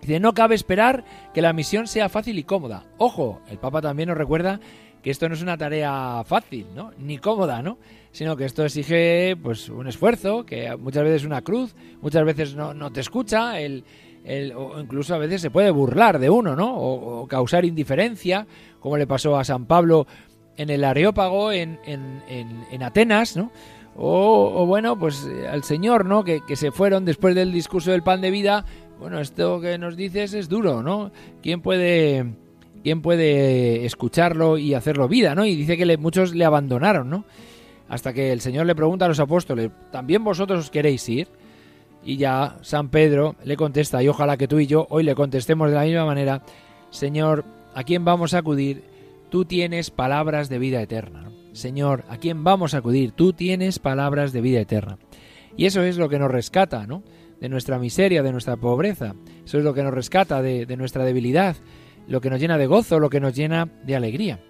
Dice, 0.00 0.20
no 0.20 0.32
cabe 0.32 0.54
esperar 0.54 1.04
que 1.34 1.42
la 1.42 1.52
misión 1.52 1.86
sea 1.86 2.08
fácil 2.08 2.38
y 2.38 2.44
cómoda. 2.44 2.84
Ojo, 2.98 3.40
el 3.48 3.58
Papa 3.58 3.82
también 3.82 4.08
nos 4.08 4.18
recuerda 4.18 4.60
que 5.02 5.10
esto 5.10 5.28
no 5.28 5.34
es 5.34 5.42
una 5.42 5.56
tarea 5.56 6.22
fácil, 6.24 6.66
¿no? 6.74 6.92
Ni 6.98 7.18
cómoda, 7.18 7.62
¿no? 7.62 7.78
Sino 8.12 8.36
que 8.36 8.44
esto 8.44 8.64
exige, 8.64 9.36
pues, 9.42 9.68
un 9.68 9.86
esfuerzo, 9.86 10.44
que 10.44 10.74
muchas 10.76 11.04
veces 11.04 11.22
es 11.22 11.26
una 11.26 11.42
cruz, 11.42 11.74
muchas 12.02 12.24
veces 12.24 12.54
no, 12.54 12.92
te 12.92 13.00
escucha, 13.00 13.60
el, 13.60 13.84
o 14.54 14.78
incluso 14.80 15.14
a 15.14 15.18
veces 15.18 15.40
se 15.40 15.50
puede 15.50 15.70
burlar 15.70 16.18
de 16.18 16.28
uno, 16.28 16.54
¿no? 16.54 16.76
O, 16.76 17.26
causar 17.26 17.64
indiferencia, 17.64 18.46
como 18.80 18.96
le 18.96 19.06
pasó 19.06 19.38
a 19.38 19.44
San 19.44 19.66
Pablo 19.66 20.06
en 20.56 20.68
el 20.68 20.84
Areópago 20.84 21.52
en, 21.52 21.78
en, 21.86 22.22
en, 22.28 22.82
Atenas, 22.82 23.36
¿no? 23.36 23.50
O, 23.96 24.66
bueno, 24.66 24.98
pues 24.98 25.26
al 25.50 25.64
Señor, 25.64 26.04
¿no? 26.04 26.24
Que, 26.24 26.40
que 26.46 26.56
se 26.56 26.70
fueron 26.70 27.04
después 27.04 27.34
del 27.34 27.52
discurso 27.52 27.90
del 27.90 28.02
pan 28.02 28.20
de 28.20 28.30
vida 28.30 28.64
bueno, 29.00 29.18
esto 29.18 29.60
que 29.60 29.78
nos 29.78 29.96
dices 29.96 30.34
es 30.34 30.48
duro, 30.48 30.82
¿no? 30.82 31.10
¿Quién 31.42 31.62
puede 31.62 32.26
quién 32.82 33.02
puede 33.02 33.84
escucharlo 33.84 34.58
y 34.58 34.74
hacerlo 34.74 35.08
vida, 35.08 35.34
¿no? 35.34 35.44
Y 35.44 35.56
dice 35.56 35.76
que 35.76 35.96
muchos 35.96 36.34
le 36.34 36.44
abandonaron, 36.44 37.10
¿no? 37.10 37.24
Hasta 37.88 38.12
que 38.12 38.32
el 38.32 38.40
Señor 38.40 38.66
le 38.66 38.74
pregunta 38.74 39.06
a 39.06 39.08
los 39.08 39.20
apóstoles, 39.20 39.70
¿también 39.90 40.22
vosotros 40.22 40.60
os 40.60 40.70
queréis 40.70 41.08
ir? 41.08 41.28
Y 42.04 42.16
ya 42.16 42.56
San 42.62 42.88
Pedro 42.88 43.36
le 43.44 43.56
contesta, 43.56 44.02
y 44.02 44.08
ojalá 44.08 44.36
que 44.36 44.48
tú 44.48 44.58
y 44.58 44.66
yo 44.66 44.86
hoy 44.90 45.02
le 45.02 45.14
contestemos 45.14 45.70
de 45.70 45.76
la 45.76 45.84
misma 45.84 46.06
manera, 46.06 46.42
Señor, 46.90 47.44
¿a 47.74 47.84
quién 47.84 48.04
vamos 48.04 48.32
a 48.32 48.38
acudir? 48.38 48.84
Tú 49.28 49.44
tienes 49.44 49.90
palabras 49.90 50.48
de 50.48 50.58
vida 50.58 50.80
eterna. 50.80 51.30
Señor, 51.52 52.04
¿a 52.08 52.16
quién 52.16 52.44
vamos 52.44 52.74
a 52.74 52.78
acudir? 52.78 53.12
Tú 53.12 53.32
tienes 53.32 53.78
palabras 53.78 54.32
de 54.32 54.40
vida 54.40 54.60
eterna. 54.60 54.98
Y 55.56 55.66
eso 55.66 55.82
es 55.82 55.98
lo 55.98 56.08
que 56.08 56.18
nos 56.18 56.30
rescata, 56.30 56.86
¿no? 56.86 57.02
De 57.40 57.48
nuestra 57.48 57.78
miseria, 57.78 58.22
de 58.22 58.32
nuestra 58.32 58.56
pobreza. 58.56 59.14
Eso 59.44 59.58
es 59.58 59.64
lo 59.64 59.74
que 59.74 59.82
nos 59.82 59.94
rescata 59.94 60.42
de, 60.42 60.66
de 60.66 60.76
nuestra 60.76 61.04
debilidad, 61.04 61.56
lo 62.06 62.20
que 62.20 62.30
nos 62.30 62.40
llena 62.40 62.58
de 62.58 62.66
gozo, 62.66 63.00
lo 63.00 63.10
que 63.10 63.20
nos 63.20 63.34
llena 63.34 63.66
de 63.84 63.96
alegría. 63.96 64.40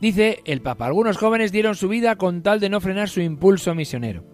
Dice 0.00 0.40
el 0.44 0.60
Papa, 0.60 0.86
algunos 0.86 1.16
jóvenes 1.16 1.52
dieron 1.52 1.74
su 1.74 1.88
vida 1.88 2.16
con 2.16 2.42
tal 2.42 2.60
de 2.60 2.68
no 2.68 2.80
frenar 2.80 3.08
su 3.08 3.20
impulso 3.20 3.74
misionero. 3.74 4.24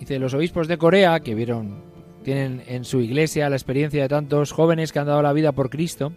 Dice, 0.00 0.18
los 0.18 0.34
obispos 0.34 0.68
de 0.68 0.78
Corea, 0.78 1.20
que 1.20 1.34
vieron, 1.34 1.84
tienen 2.22 2.62
en 2.66 2.84
su 2.84 3.00
iglesia 3.00 3.48
la 3.48 3.56
experiencia 3.56 4.02
de 4.02 4.08
tantos 4.08 4.52
jóvenes 4.52 4.92
que 4.92 4.98
han 4.98 5.06
dado 5.06 5.22
la 5.22 5.32
vida 5.32 5.52
por 5.52 5.70
Cristo, 5.70 6.12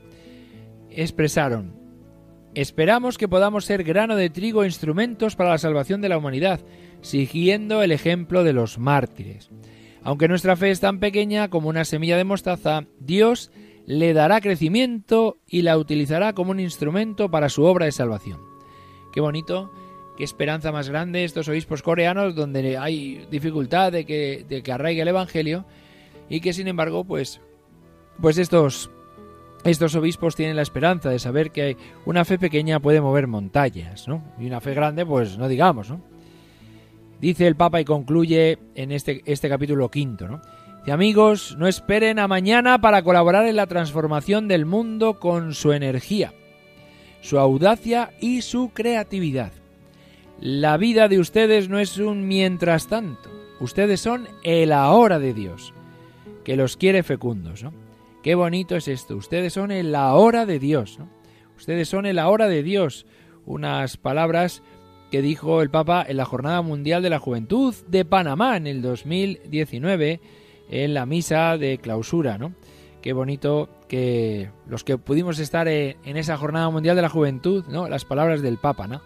expresaron, 0.89 1.78
esperamos 2.55 3.17
que 3.17 3.27
podamos 3.27 3.65
ser 3.65 3.83
grano 3.83 4.15
de 4.15 4.29
trigo 4.29 4.63
e 4.63 4.67
instrumentos 4.67 5.35
para 5.35 5.51
la 5.51 5.57
salvación 5.57 6.01
de 6.01 6.09
la 6.09 6.17
humanidad, 6.17 6.61
siguiendo 7.01 7.83
el 7.83 7.91
ejemplo 7.91 8.43
de 8.43 8.53
los 8.53 8.77
mártires. 8.77 9.49
Aunque 10.03 10.27
nuestra 10.27 10.55
fe 10.55 10.71
es 10.71 10.79
tan 10.79 10.99
pequeña 10.99 11.49
como 11.49 11.69
una 11.69 11.85
semilla 11.85 12.17
de 12.17 12.23
mostaza, 12.23 12.85
Dios 12.99 13.51
le 13.85 14.13
dará 14.13 14.39
crecimiento 14.41 15.37
y 15.47 15.63
la 15.63 15.77
utilizará 15.77 16.33
como 16.33 16.51
un 16.51 16.59
instrumento 16.59 17.29
para 17.29 17.49
su 17.49 17.63
obra 17.63 17.85
de 17.85 17.91
salvación. 17.91 18.39
Qué 19.11 19.21
bonito 19.21 19.71
qué 20.19 20.25
esperanza 20.25 20.73
más 20.73 20.89
grande 20.89 21.23
estos 21.23 21.47
obispos 21.47 21.81
coreanos 21.81 22.35
donde 22.35 22.77
hay 22.77 23.25
dificultad 23.31 23.93
de 23.93 24.05
que, 24.05 24.45
de 24.49 24.61
que 24.61 24.71
arraigue 24.73 25.01
el 25.01 25.07
Evangelio 25.07 25.63
y 26.27 26.41
que 26.41 26.51
sin 26.51 26.67
embargo 26.67 27.05
pues, 27.05 27.39
pues 28.21 28.37
estos, 28.37 28.91
estos 29.63 29.95
obispos 29.95 30.35
tienen 30.35 30.55
la 30.55 30.61
esperanza 30.61 31.09
de 31.09 31.19
saber 31.19 31.51
que 31.51 31.75
una 32.05 32.25
fe 32.25 32.39
pequeña 32.39 32.79
puede 32.79 33.01
mover 33.01 33.27
montañas, 33.27 34.07
¿no? 34.07 34.23
Y 34.39 34.47
una 34.47 34.61
fe 34.61 34.73
grande 34.73 35.05
pues 35.05 35.37
no 35.37 35.47
digamos, 35.47 35.89
¿no? 35.89 36.01
Dice 37.19 37.47
el 37.47 37.55
Papa 37.55 37.81
y 37.81 37.85
concluye 37.85 38.57
en 38.75 38.91
este, 38.93 39.21
este 39.25 39.49
capítulo 39.49 39.89
quinto, 39.91 40.27
¿no? 40.27 40.41
Dice, 40.79 40.91
amigos, 40.93 41.57
no 41.57 41.67
esperen 41.67 42.19
a 42.19 42.29
mañana 42.29 42.79
para 42.79 43.03
colaborar 43.03 43.45
en 43.45 43.57
la 43.57 43.67
transformación 43.67 44.47
del 44.47 44.65
mundo 44.65 45.19
con 45.19 45.53
su 45.53 45.73
energía, 45.73 46.33
su 47.19 47.37
audacia 47.37 48.11
y 48.21 48.41
su 48.41 48.69
creatividad. 48.73 49.51
La 50.39 50.77
vida 50.77 51.09
de 51.09 51.19
ustedes 51.19 51.67
no 51.67 51.79
es 51.79 51.97
un 51.97 52.29
mientras 52.29 52.87
tanto. 52.87 53.29
Ustedes 53.59 53.99
son 53.99 54.29
el 54.43 54.71
ahora 54.71 55.19
de 55.19 55.33
Dios, 55.33 55.73
que 56.45 56.55
los 56.55 56.77
quiere 56.77 57.03
fecundos. 57.03 57.61
¿no? 57.61 57.73
Qué 58.23 58.35
bonito 58.35 58.75
es 58.75 58.87
esto. 58.87 59.15
Ustedes 59.15 59.53
son 59.53 59.71
el 59.71 59.95
ahora 59.95 60.45
de 60.45 60.59
Dios. 60.59 60.99
¿no? 60.99 61.09
Ustedes 61.57 61.87
son 61.87 62.05
el 62.05 62.19
ahora 62.19 62.47
de 62.47 62.63
Dios. 62.63 63.05
Unas 63.45 63.97
palabras 63.97 64.61
que 65.09 65.21
dijo 65.21 65.61
el 65.61 65.69
Papa 65.69 66.05
en 66.07 66.17
la 66.17 66.25
Jornada 66.25 66.61
Mundial 66.61 67.01
de 67.01 67.09
la 67.09 67.19
Juventud 67.19 67.73
de 67.87 68.05
Panamá 68.05 68.57
en 68.57 68.67
el 68.67 68.81
2019 68.81 70.19
en 70.69 70.93
la 70.93 71.05
misa 71.05 71.57
de 71.57 71.79
clausura, 71.79 72.37
¿no? 72.37 72.53
Qué 73.01 73.13
bonito 73.13 73.69
que 73.87 74.51
los 74.67 74.83
que 74.83 74.97
pudimos 74.97 75.39
estar 75.39 75.67
en 75.67 75.95
esa 76.17 76.37
Jornada 76.37 76.69
Mundial 76.69 76.95
de 76.95 77.01
la 77.01 77.09
Juventud, 77.09 77.65
¿no? 77.67 77.87
Las 77.87 78.05
palabras 78.05 78.41
del 78.41 78.57
Papa, 78.57 78.87
¿no? 78.87 79.01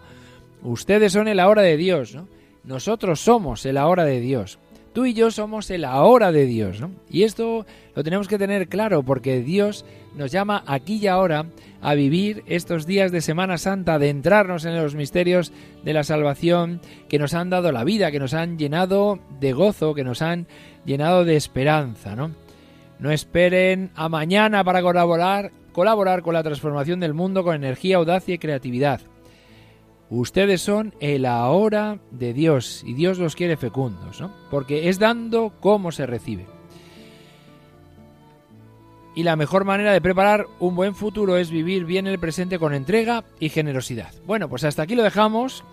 Ustedes 0.62 1.12
son 1.12 1.28
el 1.28 1.40
ahora 1.40 1.62
de 1.62 1.76
Dios, 1.76 2.14
¿no? 2.14 2.28
Nosotros 2.64 3.20
somos 3.20 3.64
el 3.66 3.76
ahora 3.76 4.04
de 4.04 4.20
Dios. 4.20 4.58
Tú 4.94 5.06
y 5.06 5.12
yo 5.12 5.32
somos 5.32 5.68
el 5.70 5.84
ahora 5.84 6.30
de 6.30 6.46
Dios, 6.46 6.80
¿no? 6.80 6.92
Y 7.10 7.24
esto 7.24 7.66
lo 7.96 8.04
tenemos 8.04 8.28
que 8.28 8.38
tener 8.38 8.68
claro 8.68 9.02
porque 9.02 9.40
Dios 9.40 9.84
nos 10.16 10.30
llama 10.30 10.62
aquí 10.68 11.00
y 11.02 11.08
ahora 11.08 11.46
a 11.82 11.94
vivir 11.94 12.44
estos 12.46 12.86
días 12.86 13.10
de 13.10 13.20
Semana 13.20 13.58
Santa, 13.58 13.98
de 13.98 14.08
entrarnos 14.08 14.64
en 14.64 14.76
los 14.76 14.94
misterios 14.94 15.52
de 15.82 15.94
la 15.94 16.04
salvación 16.04 16.80
que 17.08 17.18
nos 17.18 17.34
han 17.34 17.50
dado 17.50 17.72
la 17.72 17.82
vida, 17.82 18.12
que 18.12 18.20
nos 18.20 18.34
han 18.34 18.56
llenado 18.56 19.18
de 19.40 19.52
gozo, 19.52 19.94
que 19.94 20.04
nos 20.04 20.22
han 20.22 20.46
llenado 20.84 21.24
de 21.24 21.34
esperanza, 21.34 22.14
¿no? 22.14 22.30
No 23.00 23.10
esperen 23.10 23.90
a 23.96 24.08
mañana 24.08 24.62
para 24.62 24.80
colaborar, 24.80 25.50
colaborar 25.72 26.22
con 26.22 26.34
la 26.34 26.44
transformación 26.44 27.00
del 27.00 27.14
mundo 27.14 27.42
con 27.42 27.56
energía, 27.56 27.96
audacia 27.96 28.36
y 28.36 28.38
creatividad. 28.38 29.00
Ustedes 30.10 30.60
son 30.60 30.94
el 31.00 31.26
ahora 31.26 31.98
de 32.10 32.32
Dios 32.32 32.82
y 32.86 32.94
Dios 32.94 33.18
los 33.18 33.34
quiere 33.34 33.56
fecundos, 33.56 34.20
¿no? 34.20 34.30
Porque 34.50 34.88
es 34.88 34.98
dando 34.98 35.52
como 35.60 35.92
se 35.92 36.06
recibe. 36.06 36.46
Y 39.16 39.22
la 39.22 39.36
mejor 39.36 39.64
manera 39.64 39.92
de 39.92 40.00
preparar 40.00 40.46
un 40.58 40.74
buen 40.74 40.94
futuro 40.94 41.36
es 41.36 41.50
vivir 41.50 41.84
bien 41.84 42.06
el 42.06 42.18
presente 42.18 42.58
con 42.58 42.74
entrega 42.74 43.24
y 43.38 43.48
generosidad. 43.48 44.12
Bueno, 44.26 44.48
pues 44.48 44.64
hasta 44.64 44.82
aquí 44.82 44.94
lo 44.94 45.04
dejamos 45.04 45.64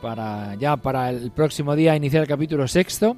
para 0.00 0.54
ya 0.56 0.76
para 0.76 1.10
el 1.10 1.30
próximo 1.30 1.76
día 1.76 1.96
iniciar 1.96 2.22
el 2.22 2.28
capítulo 2.28 2.66
sexto. 2.66 3.16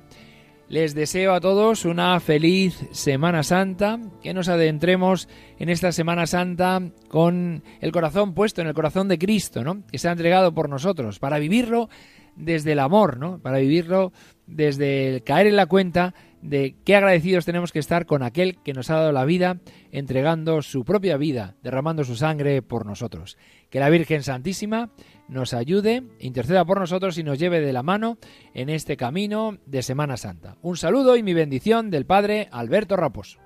Les 0.68 0.96
deseo 0.96 1.32
a 1.32 1.40
todos 1.40 1.84
una 1.84 2.18
feliz 2.18 2.88
Semana 2.90 3.44
Santa, 3.44 4.00
que 4.20 4.34
nos 4.34 4.48
adentremos 4.48 5.28
en 5.60 5.68
esta 5.68 5.92
Semana 5.92 6.26
Santa 6.26 6.82
con 7.08 7.62
el 7.80 7.92
corazón 7.92 8.34
puesto 8.34 8.62
en 8.62 8.66
el 8.66 8.74
corazón 8.74 9.06
de 9.06 9.16
Cristo, 9.16 9.62
¿no? 9.62 9.86
Que 9.86 9.98
se 9.98 10.08
ha 10.08 10.12
entregado 10.12 10.52
por 10.54 10.68
nosotros, 10.68 11.20
para 11.20 11.38
vivirlo 11.38 11.88
desde 12.34 12.72
el 12.72 12.80
amor, 12.80 13.16
¿no? 13.16 13.38
Para 13.38 13.58
vivirlo 13.58 14.12
desde 14.48 15.14
el 15.14 15.22
caer 15.22 15.46
en 15.46 15.54
la 15.54 15.66
cuenta 15.66 16.14
de 16.42 16.74
qué 16.84 16.96
agradecidos 16.96 17.44
tenemos 17.44 17.70
que 17.70 17.78
estar 17.78 18.04
con 18.04 18.24
aquel 18.24 18.60
que 18.64 18.72
nos 18.72 18.90
ha 18.90 18.96
dado 18.96 19.12
la 19.12 19.24
vida, 19.24 19.58
entregando 19.92 20.62
su 20.62 20.84
propia 20.84 21.16
vida, 21.16 21.54
derramando 21.62 22.02
su 22.02 22.16
sangre 22.16 22.60
por 22.60 22.86
nosotros. 22.86 23.38
Que 23.70 23.80
la 23.80 23.90
Virgen 23.90 24.22
Santísima 24.22 24.90
nos 25.28 25.54
ayude, 25.54 26.04
interceda 26.20 26.64
por 26.64 26.78
nosotros 26.78 27.18
y 27.18 27.24
nos 27.24 27.38
lleve 27.38 27.60
de 27.60 27.72
la 27.72 27.82
mano 27.82 28.18
en 28.54 28.68
este 28.68 28.96
camino 28.96 29.58
de 29.66 29.82
Semana 29.82 30.16
Santa. 30.16 30.56
Un 30.62 30.76
saludo 30.76 31.16
y 31.16 31.22
mi 31.22 31.34
bendición 31.34 31.90
del 31.90 32.06
Padre 32.06 32.48
Alberto 32.52 32.96
Raposo. 32.96 33.45